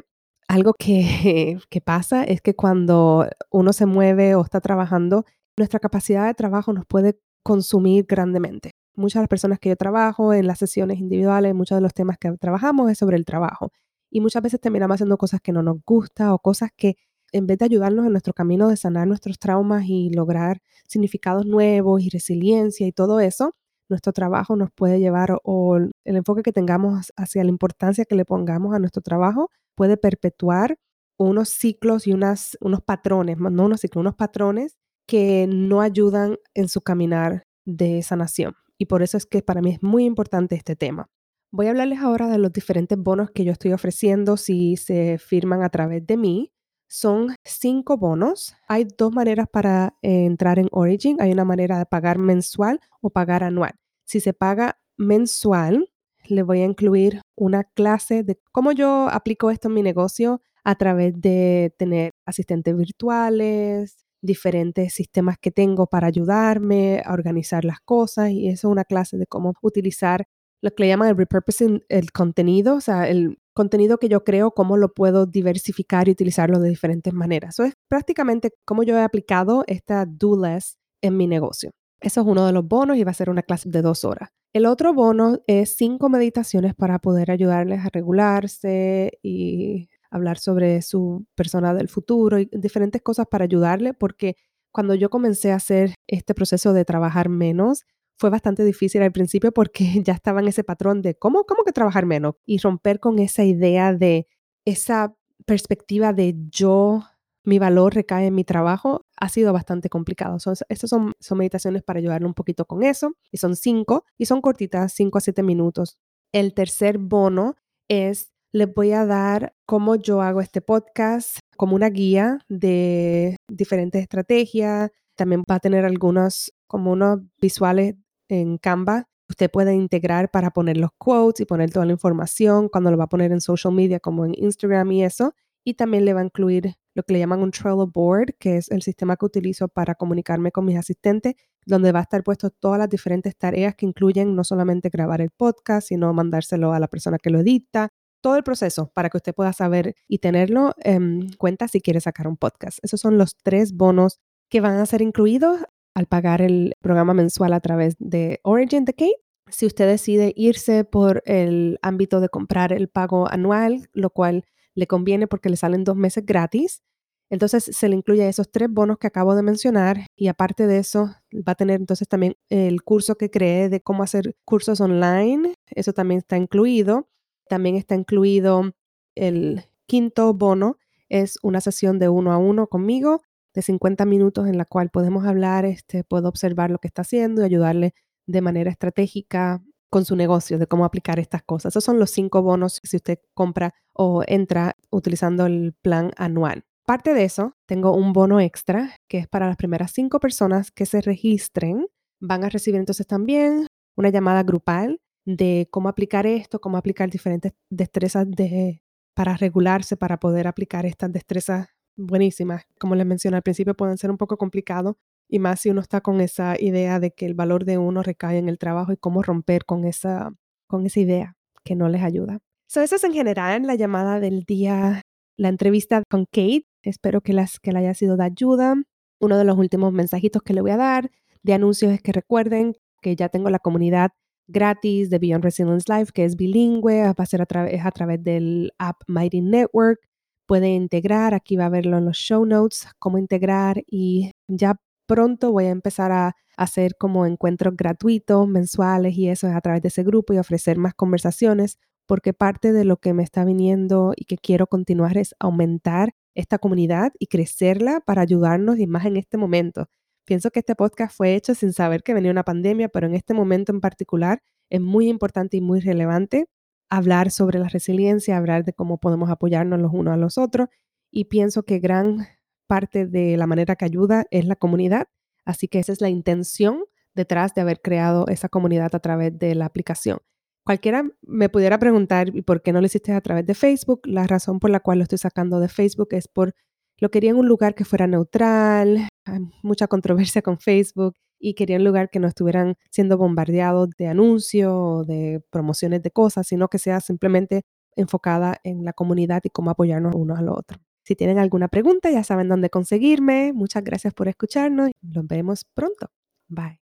algo 0.47 0.73
que, 0.77 1.57
que 1.69 1.81
pasa 1.81 2.23
es 2.23 2.41
que 2.41 2.55
cuando 2.55 3.27
uno 3.51 3.73
se 3.73 3.85
mueve 3.85 4.35
o 4.35 4.43
está 4.43 4.61
trabajando, 4.61 5.25
nuestra 5.57 5.79
capacidad 5.79 6.27
de 6.27 6.33
trabajo 6.35 6.73
nos 6.73 6.85
puede 6.85 7.19
consumir 7.43 8.05
grandemente. 8.07 8.71
Muchas 8.95 9.19
de 9.19 9.23
las 9.23 9.29
personas 9.29 9.59
que 9.59 9.69
yo 9.69 9.75
trabajo 9.75 10.33
en 10.33 10.47
las 10.47 10.59
sesiones 10.59 10.99
individuales, 10.99 11.53
muchos 11.55 11.77
de 11.77 11.81
los 11.81 11.93
temas 11.93 12.17
que 12.17 12.31
trabajamos 12.37 12.91
es 12.91 12.97
sobre 12.97 13.17
el 13.17 13.25
trabajo. 13.25 13.71
Y 14.09 14.21
muchas 14.21 14.41
veces 14.43 14.59
terminamos 14.59 14.95
haciendo 14.95 15.17
cosas 15.17 15.41
que 15.41 15.51
no 15.51 15.63
nos 15.63 15.77
gusta 15.85 16.33
o 16.33 16.39
cosas 16.39 16.71
que 16.75 16.95
en 17.31 17.47
vez 17.47 17.57
de 17.57 17.65
ayudarnos 17.65 18.05
en 18.05 18.11
nuestro 18.11 18.33
camino 18.33 18.69
de 18.69 18.77
sanar 18.77 19.07
nuestros 19.07 19.37
traumas 19.39 19.85
y 19.85 20.09
lograr 20.11 20.61
significados 20.87 21.45
nuevos 21.45 22.01
y 22.01 22.09
resiliencia 22.09 22.87
y 22.87 22.91
todo 22.91 23.19
eso, 23.19 23.53
nuestro 23.89 24.13
trabajo 24.13 24.55
nos 24.55 24.69
puede 24.71 24.99
llevar 24.99 25.37
o 25.43 25.77
el 25.77 25.91
enfoque 26.03 26.43
que 26.43 26.53
tengamos 26.53 27.11
hacia 27.15 27.43
la 27.43 27.49
importancia 27.49 28.05
que 28.05 28.15
le 28.15 28.25
pongamos 28.25 28.75
a 28.75 28.79
nuestro 28.79 29.01
trabajo 29.01 29.49
puede 29.75 29.97
perpetuar 29.97 30.77
unos 31.17 31.49
ciclos 31.49 32.07
y 32.07 32.13
unas, 32.13 32.57
unos 32.61 32.81
patrones, 32.81 33.37
no 33.37 33.65
unos 33.65 33.81
ciclos, 33.81 34.01
unos 34.01 34.15
patrones 34.15 34.77
que 35.07 35.47
no 35.47 35.81
ayudan 35.81 36.37
en 36.53 36.69
su 36.69 36.81
caminar 36.81 37.43
de 37.65 38.01
sanación. 38.03 38.55
Y 38.77 38.85
por 38.85 39.01
eso 39.01 39.17
es 39.17 39.25
que 39.25 39.41
para 39.41 39.61
mí 39.61 39.71
es 39.71 39.81
muy 39.81 40.05
importante 40.05 40.55
este 40.55 40.75
tema. 40.75 41.09
Voy 41.51 41.67
a 41.67 41.69
hablarles 41.69 41.99
ahora 41.99 42.27
de 42.27 42.37
los 42.37 42.51
diferentes 42.51 42.97
bonos 42.97 43.31
que 43.31 43.45
yo 43.45 43.53
estoy 43.53 43.71
ofreciendo 43.71 44.35
si 44.35 44.75
se 44.75 45.17
firman 45.17 45.63
a 45.63 45.69
través 45.69 46.05
de 46.05 46.17
mí. 46.17 46.51
Son 46.89 47.35
cinco 47.45 47.97
bonos. 47.97 48.55
Hay 48.67 48.85
dos 48.97 49.13
maneras 49.13 49.47
para 49.51 49.95
entrar 50.01 50.59
en 50.59 50.67
Origin. 50.71 51.21
Hay 51.21 51.31
una 51.31 51.45
manera 51.45 51.77
de 51.79 51.85
pagar 51.85 52.17
mensual 52.17 52.81
o 53.01 53.09
pagar 53.09 53.43
anual. 53.43 53.71
Si 54.05 54.19
se 54.19 54.33
paga 54.33 54.77
mensual, 54.97 55.89
le 56.27 56.43
voy 56.43 56.61
a 56.61 56.65
incluir 56.65 57.21
una 57.35 57.63
clase 57.63 58.23
de 58.23 58.37
cómo 58.51 58.73
yo 58.73 59.07
aplico 59.09 59.49
esto 59.49 59.69
en 59.69 59.75
mi 59.75 59.83
negocio 59.83 60.41
a 60.65 60.75
través 60.75 61.13
de 61.21 61.73
tener 61.77 62.11
asistentes 62.25 62.75
virtuales, 62.75 64.05
diferentes 64.21 64.93
sistemas 64.93 65.37
que 65.39 65.51
tengo 65.51 65.87
para 65.87 66.07
ayudarme 66.07 67.01
a 67.05 67.13
organizar 67.13 67.63
las 67.63 67.79
cosas 67.79 68.31
y 68.31 68.49
eso 68.49 68.67
es 68.67 68.71
una 68.71 68.83
clase 68.83 69.17
de 69.17 69.27
cómo 69.27 69.53
utilizar 69.61 70.25
lo 70.61 70.71
que 70.71 70.83
le 70.83 70.89
llaman 70.89 71.09
el 71.09 71.17
repurposing, 71.17 71.83
el 71.89 72.11
contenido, 72.11 72.75
o 72.75 72.81
sea, 72.81 73.07
el 73.07 73.37
contenido 73.53 73.97
que 73.97 74.09
yo 74.09 74.23
creo, 74.23 74.51
cómo 74.51 74.77
lo 74.77 74.93
puedo 74.93 75.25
diversificar 75.25 76.07
y 76.07 76.11
utilizarlo 76.11 76.59
de 76.59 76.69
diferentes 76.69 77.13
maneras. 77.13 77.55
Eso 77.55 77.63
es 77.63 77.73
prácticamente 77.87 78.51
cómo 78.65 78.83
yo 78.83 78.95
he 78.97 79.01
aplicado 79.01 79.63
esta 79.67 80.05
do 80.05 80.39
less 80.39 80.77
en 81.01 81.17
mi 81.17 81.27
negocio. 81.27 81.71
Eso 81.99 82.21
es 82.21 82.27
uno 82.27 82.45
de 82.45 82.53
los 82.53 82.67
bonos 82.67 82.97
y 82.97 83.03
va 83.03 83.11
a 83.11 83.15
ser 83.15 83.29
una 83.29 83.41
clase 83.41 83.69
de 83.69 83.81
dos 83.81 84.05
horas. 84.05 84.29
El 84.53 84.65
otro 84.65 84.93
bono 84.93 85.39
es 85.47 85.75
cinco 85.75 86.09
meditaciones 86.09 86.75
para 86.75 86.99
poder 86.99 87.31
ayudarles 87.31 87.85
a 87.85 87.89
regularse 87.91 89.17
y 89.21 89.89
hablar 90.09 90.37
sobre 90.37 90.81
su 90.81 91.25
persona 91.35 91.73
del 91.73 91.89
futuro 91.89 92.39
y 92.39 92.49
diferentes 92.51 93.01
cosas 93.01 93.25
para 93.29 93.45
ayudarle, 93.45 93.93
porque 93.93 94.35
cuando 94.71 94.95
yo 94.95 95.09
comencé 95.09 95.51
a 95.51 95.55
hacer 95.55 95.95
este 96.07 96.33
proceso 96.33 96.73
de 96.73 96.85
trabajar 96.85 97.29
menos, 97.29 97.83
fue 98.17 98.29
bastante 98.29 98.63
difícil 98.63 99.01
al 99.01 99.11
principio 99.11 99.51
porque 99.51 99.85
ya 100.03 100.13
estaba 100.13 100.41
en 100.41 100.47
ese 100.47 100.63
patrón 100.63 101.01
de 101.01 101.15
cómo, 101.15 101.45
cómo 101.45 101.63
que 101.63 101.71
trabajar 101.71 102.05
menos 102.05 102.35
y 102.45 102.57
romper 102.57 102.99
con 102.99 103.19
esa 103.19 103.43
idea 103.43 103.93
de 103.93 104.27
esa 104.65 105.15
perspectiva 105.45 106.11
de 106.11 106.35
yo, 106.49 107.03
mi 107.45 107.59
valor 107.59 107.95
recae 107.95 108.27
en 108.27 108.35
mi 108.35 108.43
trabajo, 108.43 109.05
ha 109.15 109.29
sido 109.29 109.53
bastante 109.53 109.89
complicado. 109.89 110.37
estas 110.67 110.89
son, 110.89 111.13
son 111.19 111.37
meditaciones 111.37 111.83
para 111.83 111.99
ayudarle 111.99 112.27
un 112.27 112.33
poquito 112.33 112.65
con 112.65 112.83
eso 112.83 113.13
y 113.31 113.37
son 113.37 113.55
cinco 113.55 114.03
y 114.17 114.25
son 114.25 114.41
cortitas, 114.41 114.91
cinco 114.93 115.19
a 115.19 115.21
siete 115.21 115.43
minutos. 115.43 115.97
El 116.33 116.53
tercer 116.53 116.97
bono 116.97 117.55
es 117.87 118.31
les 118.51 118.73
voy 118.73 118.91
a 118.91 119.05
dar 119.05 119.53
cómo 119.65 119.95
yo 119.95 120.21
hago 120.21 120.41
este 120.41 120.61
podcast, 120.61 121.39
como 121.57 121.75
una 121.75 121.89
guía 121.89 122.39
de 122.49 123.37
diferentes 123.49 124.01
estrategias. 124.01 124.89
También 125.15 125.43
va 125.49 125.55
a 125.55 125.59
tener 125.59 125.85
algunos, 125.85 126.53
como 126.67 126.91
unos 126.91 127.19
visuales 127.39 127.95
en 128.29 128.57
Canva. 128.57 129.07
Usted 129.29 129.51
puede 129.51 129.73
integrar 129.73 130.31
para 130.31 130.51
poner 130.51 130.77
los 130.77 130.91
quotes 130.97 131.41
y 131.41 131.45
poner 131.45 131.71
toda 131.71 131.85
la 131.85 131.91
información 131.91 132.69
cuando 132.69 132.91
lo 132.91 132.97
va 132.97 133.05
a 133.05 133.09
poner 133.09 133.31
en 133.31 133.41
social 133.41 133.73
media, 133.73 133.99
como 133.99 134.25
en 134.25 134.33
Instagram 134.37 134.91
y 134.91 135.03
eso. 135.03 135.33
Y 135.65 135.73
también 135.73 136.05
le 136.05 136.13
va 136.13 136.21
a 136.21 136.25
incluir 136.25 136.75
lo 136.95 137.03
que 137.03 137.13
le 137.13 137.19
llaman 137.19 137.41
un 137.41 137.51
Trello 137.51 137.87
Board, 137.87 138.35
que 138.39 138.57
es 138.57 138.71
el 138.71 138.81
sistema 138.81 139.17
que 139.17 139.25
utilizo 139.25 139.67
para 139.67 139.95
comunicarme 139.95 140.51
con 140.51 140.65
mis 140.65 140.77
asistentes, 140.77 141.35
donde 141.65 141.91
va 141.91 141.99
a 141.99 142.03
estar 142.03 142.23
puesto 142.23 142.49
todas 142.49 142.79
las 142.79 142.89
diferentes 142.89 143.37
tareas 143.37 143.75
que 143.75 143.85
incluyen 143.85 144.35
no 144.35 144.43
solamente 144.43 144.89
grabar 144.89 145.21
el 145.21 145.29
podcast, 145.29 145.89
sino 145.89 146.13
mandárselo 146.13 146.73
a 146.73 146.79
la 146.79 146.87
persona 146.87 147.19
que 147.19 147.29
lo 147.29 147.39
edita, 147.39 147.89
todo 148.21 148.35
el 148.35 148.43
proceso 148.43 148.91
para 148.93 149.09
que 149.09 149.17
usted 149.17 149.35
pueda 149.35 149.53
saber 149.53 149.93
y 150.07 150.19
tenerlo 150.19 150.73
en 150.79 151.29
cuenta 151.37 151.67
si 151.67 151.81
quiere 151.81 152.01
sacar 152.01 152.27
un 152.27 152.37
podcast. 152.37 152.79
Esos 152.81 152.99
son 152.99 153.17
los 153.17 153.35
tres 153.43 153.73
bonos 153.73 154.19
que 154.49 154.61
van 154.61 154.77
a 154.77 154.85
ser 154.85 155.01
incluidos 155.01 155.59
al 155.97 156.05
pagar 156.05 156.43
el 156.43 156.75
programa 156.79 157.15
mensual 157.15 157.53
a 157.53 157.59
través 157.59 157.95
de 157.97 158.39
Origin 158.43 158.85
Kate. 158.85 159.15
Si 159.49 159.65
usted 159.65 159.87
decide 159.87 160.31
irse 160.35 160.83
por 160.83 161.23
el 161.25 161.79
ámbito 161.81 162.19
de 162.19 162.29
comprar 162.29 162.71
el 162.71 162.87
pago 162.87 163.27
anual, 163.31 163.89
lo 163.93 164.11
cual 164.11 164.45
le 164.75 164.85
conviene 164.85 165.25
porque 165.25 165.49
le 165.49 165.57
salen 165.57 165.83
dos 165.83 165.95
meses 165.95 166.23
gratis, 166.23 166.83
entonces 167.31 167.63
se 167.63 167.89
le 167.89 167.95
incluye 167.95 168.29
esos 168.29 168.51
tres 168.51 168.69
bonos 168.69 168.99
que 168.99 169.07
acabo 169.07 169.33
de 169.33 169.41
mencionar 169.41 170.05
y 170.15 170.27
aparte 170.27 170.67
de 170.67 170.77
eso 170.77 171.15
va 171.33 171.53
a 171.53 171.55
tener 171.55 171.79
entonces 171.79 172.07
también 172.07 172.35
el 172.49 172.83
curso 172.83 173.15
que 173.15 173.31
creé 173.31 173.67
de 173.67 173.81
cómo 173.81 174.03
hacer 174.03 174.35
cursos 174.45 174.79
online, 174.79 175.55
eso 175.71 175.93
también 175.93 176.19
está 176.19 176.37
incluido. 176.37 177.09
También 177.49 177.75
está 177.75 177.95
incluido 177.95 178.71
el 179.15 179.63
quinto 179.87 180.31
bono, 180.35 180.77
es 181.09 181.39
una 181.41 181.59
sesión 181.59 181.97
de 181.97 182.07
uno 182.07 182.33
a 182.33 182.37
uno 182.37 182.67
conmigo 182.67 183.21
de 183.57 183.63
50 183.63 184.05
minutos 184.05 184.47
en 184.47 184.55
la 184.55 184.65
cual 184.65 184.91
podemos 184.91 185.25
hablar, 185.25 185.65
este, 185.65 186.03
puedo 186.03 186.29
observar 186.29 186.69
lo 186.69 186.77
que 186.77 186.87
está 186.87 187.01
haciendo 187.01 187.41
y 187.41 187.45
ayudarle 187.45 187.95
de 188.27 188.41
manera 188.41 188.69
estratégica 188.69 189.63
con 189.89 190.05
su 190.05 190.15
negocio, 190.15 190.59
de 190.59 190.67
cómo 190.67 190.85
aplicar 190.85 191.17
estas 191.17 191.41
cosas. 191.41 191.73
Esos 191.73 191.83
son 191.83 191.97
los 191.97 192.11
cinco 192.11 192.43
bonos 192.43 192.79
si 192.83 192.97
usted 192.97 193.17
compra 193.33 193.73
o 193.93 194.21
entra 194.27 194.75
utilizando 194.91 195.47
el 195.47 195.73
plan 195.81 196.11
anual. 196.17 196.65
Parte 196.85 197.15
de 197.15 197.23
eso, 197.23 197.53
tengo 197.65 197.95
un 197.95 198.13
bono 198.13 198.39
extra 198.39 198.95
que 199.09 199.17
es 199.17 199.27
para 199.27 199.47
las 199.47 199.57
primeras 199.57 199.91
cinco 199.91 200.19
personas 200.19 200.69
que 200.69 200.85
se 200.85 201.01
registren. 201.01 201.87
Van 202.21 202.43
a 202.43 202.49
recibir 202.49 202.79
entonces 202.79 203.07
también 203.07 203.65
una 203.95 204.09
llamada 204.09 204.43
grupal 204.43 204.99
de 205.25 205.67
cómo 205.71 205.89
aplicar 205.89 206.27
esto, 206.27 206.61
cómo 206.61 206.77
aplicar 206.77 207.09
diferentes 207.09 207.53
destrezas 207.71 208.29
de, 208.29 208.83
para 209.15 209.35
regularse, 209.35 209.97
para 209.97 210.19
poder 210.19 210.45
aplicar 210.45 210.85
estas 210.85 211.11
destrezas 211.11 211.69
buenísimas. 211.97 212.63
Como 212.79 212.95
les 212.95 213.05
mencioné 213.05 213.37
al 213.37 213.43
principio, 213.43 213.75
pueden 213.75 213.97
ser 213.97 214.11
un 214.11 214.17
poco 214.17 214.37
complicados 214.37 214.95
y 215.27 215.39
más 215.39 215.59
si 215.59 215.69
uno 215.69 215.81
está 215.81 216.01
con 216.01 216.21
esa 216.21 216.55
idea 216.59 216.99
de 216.99 217.11
que 217.11 217.25
el 217.25 217.33
valor 217.33 217.65
de 217.65 217.77
uno 217.77 218.03
recae 218.03 218.37
en 218.37 218.47
el 218.47 218.57
trabajo 218.57 218.93
y 218.93 218.97
cómo 218.97 219.23
romper 219.23 219.65
con 219.65 219.85
esa, 219.85 220.31
con 220.67 220.85
esa 220.85 220.99
idea 220.99 221.35
que 221.63 221.75
no 221.75 221.89
les 221.89 222.01
ayuda. 222.01 222.39
So, 222.67 222.81
eso 222.81 222.95
es 222.95 223.03
en 223.03 223.13
general 223.13 223.63
la 223.63 223.75
llamada 223.75 224.19
del 224.19 224.43
día, 224.43 225.01
la 225.35 225.49
entrevista 225.49 226.03
con 226.09 226.25
Kate. 226.25 226.65
Espero 226.83 227.21
que, 227.21 227.33
las, 227.33 227.59
que 227.59 227.71
le 227.71 227.79
haya 227.79 227.93
sido 227.93 228.15
de 228.15 228.25
ayuda. 228.25 228.75
Uno 229.19 229.37
de 229.37 229.43
los 229.43 229.57
últimos 229.57 229.91
mensajitos 229.91 230.41
que 230.43 230.53
le 230.53 230.61
voy 230.61 230.71
a 230.71 230.77
dar 230.77 231.11
de 231.43 231.53
anuncios 231.53 231.91
es 231.91 232.01
que 232.01 232.11
recuerden 232.11 232.75
que 233.01 233.15
ya 233.15 233.29
tengo 233.29 233.49
la 233.49 233.59
comunidad 233.59 234.11
gratis 234.47 235.09
de 235.09 235.19
Beyond 235.19 235.43
Resilience 235.43 235.91
Life, 235.91 236.11
que 236.13 236.23
es 236.23 236.35
bilingüe, 236.35 237.03
va 237.03 237.13
a 237.17 237.25
ser 237.25 237.41
a, 237.41 237.45
través 237.45 237.85
a 237.85 237.91
través 237.91 238.23
del 238.23 238.71
app 238.77 239.01
Mighty 239.07 239.41
Network. 239.41 239.99
Puede 240.47 240.69
integrar, 240.69 241.33
aquí 241.33 241.57
va 241.57 241.65
a 241.65 241.69
verlo 241.69 241.97
en 241.97 242.05
los 242.05 242.17
show 242.17 242.45
notes, 242.45 242.87
cómo 242.99 243.17
integrar 243.17 243.83
y 243.85 244.31
ya 244.47 244.79
pronto 245.05 245.51
voy 245.51 245.65
a 245.65 245.71
empezar 245.71 246.13
a 246.13 246.35
hacer 246.55 246.95
como 246.97 247.25
encuentros 247.25 247.75
gratuitos, 247.75 248.47
mensuales 248.47 249.17
y 249.17 249.27
eso 249.29 249.47
es 249.47 249.55
a 249.55 249.61
través 249.61 249.81
de 249.81 249.89
ese 249.89 250.03
grupo 250.03 250.33
y 250.33 250.37
ofrecer 250.37 250.77
más 250.77 250.93
conversaciones, 250.93 251.79
porque 252.05 252.33
parte 252.33 252.71
de 252.71 252.85
lo 252.85 252.95
que 252.95 253.13
me 253.13 253.23
está 253.23 253.43
viniendo 253.43 254.13
y 254.15 254.23
que 254.23 254.37
quiero 254.37 254.67
continuar 254.67 255.17
es 255.17 255.35
aumentar 255.39 256.13
esta 256.33 256.59
comunidad 256.59 257.11
y 257.19 257.27
crecerla 257.27 257.99
para 257.99 258.21
ayudarnos 258.21 258.79
y 258.79 258.87
más 258.87 259.05
en 259.05 259.17
este 259.17 259.37
momento. 259.37 259.87
Pienso 260.25 260.51
que 260.51 260.59
este 260.59 260.75
podcast 260.75 261.15
fue 261.15 261.35
hecho 261.35 261.55
sin 261.55 261.73
saber 261.73 262.03
que 262.03 262.13
venía 262.13 262.31
una 262.31 262.43
pandemia, 262.43 262.87
pero 262.87 263.07
en 263.07 263.15
este 263.15 263.33
momento 263.33 263.73
en 263.73 263.81
particular 263.81 264.41
es 264.69 264.79
muy 264.79 265.09
importante 265.09 265.57
y 265.57 265.61
muy 265.61 265.81
relevante 265.81 266.47
hablar 266.89 267.31
sobre 267.31 267.59
la 267.59 267.67
resiliencia, 267.67 268.37
hablar 268.37 268.63
de 268.63 268.73
cómo 268.73 268.99
podemos 268.99 269.29
apoyarnos 269.29 269.79
los 269.79 269.93
unos 269.93 270.13
a 270.13 270.17
los 270.17 270.37
otros 270.37 270.69
y 271.11 271.25
pienso 271.25 271.63
que 271.63 271.79
gran 271.79 272.27
parte 272.67 273.05
de 273.05 273.37
la 273.37 273.47
manera 273.47 273.75
que 273.75 273.85
ayuda 273.85 274.25
es 274.31 274.45
la 274.45 274.55
comunidad, 274.55 275.07
así 275.45 275.67
que 275.67 275.79
esa 275.79 275.93
es 275.93 276.01
la 276.01 276.09
intención 276.09 276.83
detrás 277.15 277.53
de 277.53 277.61
haber 277.61 277.81
creado 277.81 278.27
esa 278.27 278.49
comunidad 278.49 278.93
a 278.93 278.99
través 278.99 279.37
de 279.37 279.55
la 279.55 279.65
aplicación. 279.65 280.19
Cualquiera 280.63 281.03
me 281.21 281.49
pudiera 281.49 281.79
preguntar, 281.79 282.35
¿y 282.35 282.41
por 282.41 282.61
qué 282.61 282.73
no 282.73 282.81
lo 282.81 282.87
hiciste 282.87 283.13
a 283.13 283.21
través 283.21 283.45
de 283.45 283.53
Facebook? 283.53 284.01
La 284.03 284.27
razón 284.27 284.59
por 284.59 284.69
la 284.69 284.81
cual 284.81 284.99
lo 284.99 285.03
estoy 285.03 285.17
sacando 285.17 285.59
de 285.59 285.69
Facebook 285.69 286.09
es 286.11 286.27
por 286.27 286.53
lo 286.99 287.09
quería 287.09 287.29
en 287.29 287.37
un 287.37 287.47
lugar 287.47 287.75
que 287.75 287.85
fuera 287.85 288.07
neutral, 288.07 289.07
hay 289.25 289.39
mucha 289.61 289.87
controversia 289.87 290.41
con 290.41 290.59
Facebook 290.59 291.15
y 291.39 291.53
quería 291.53 291.77
un 291.77 291.83
lugar 291.83 292.09
que 292.09 292.19
no 292.19 292.27
estuvieran 292.27 292.75
siendo 292.89 293.17
bombardeados 293.17 293.89
de 293.97 294.07
anuncios 294.07 294.71
o 294.73 295.03
de 295.03 295.41
promociones 295.49 296.01
de 296.03 296.11
cosas, 296.11 296.47
sino 296.47 296.67
que 296.67 296.79
sea 296.79 296.99
simplemente 296.99 297.63
enfocada 297.95 298.59
en 298.63 298.83
la 298.83 298.93
comunidad 298.93 299.41
y 299.43 299.49
cómo 299.49 299.71
apoyarnos 299.71 300.15
unos 300.15 300.39
a 300.39 300.41
los 300.41 300.57
otros. 300.57 300.79
Si 301.03 301.15
tienen 301.15 301.39
alguna 301.39 301.69
pregunta, 301.69 302.11
ya 302.11 302.23
saben 302.23 302.49
dónde 302.49 302.69
conseguirme. 302.69 303.53
Muchas 303.53 303.83
gracias 303.83 304.13
por 304.13 304.27
escucharnos. 304.27 304.91
Nos 305.01 305.25
vemos 305.25 305.63
pronto. 305.73 306.09
Bye. 306.49 306.81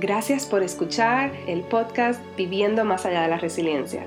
Gracias 0.00 0.46
por 0.46 0.62
escuchar 0.62 1.32
el 1.48 1.62
podcast 1.62 2.22
Viviendo 2.36 2.84
más 2.84 3.04
allá 3.04 3.22
de 3.22 3.28
la 3.28 3.38
resiliencia. 3.38 4.06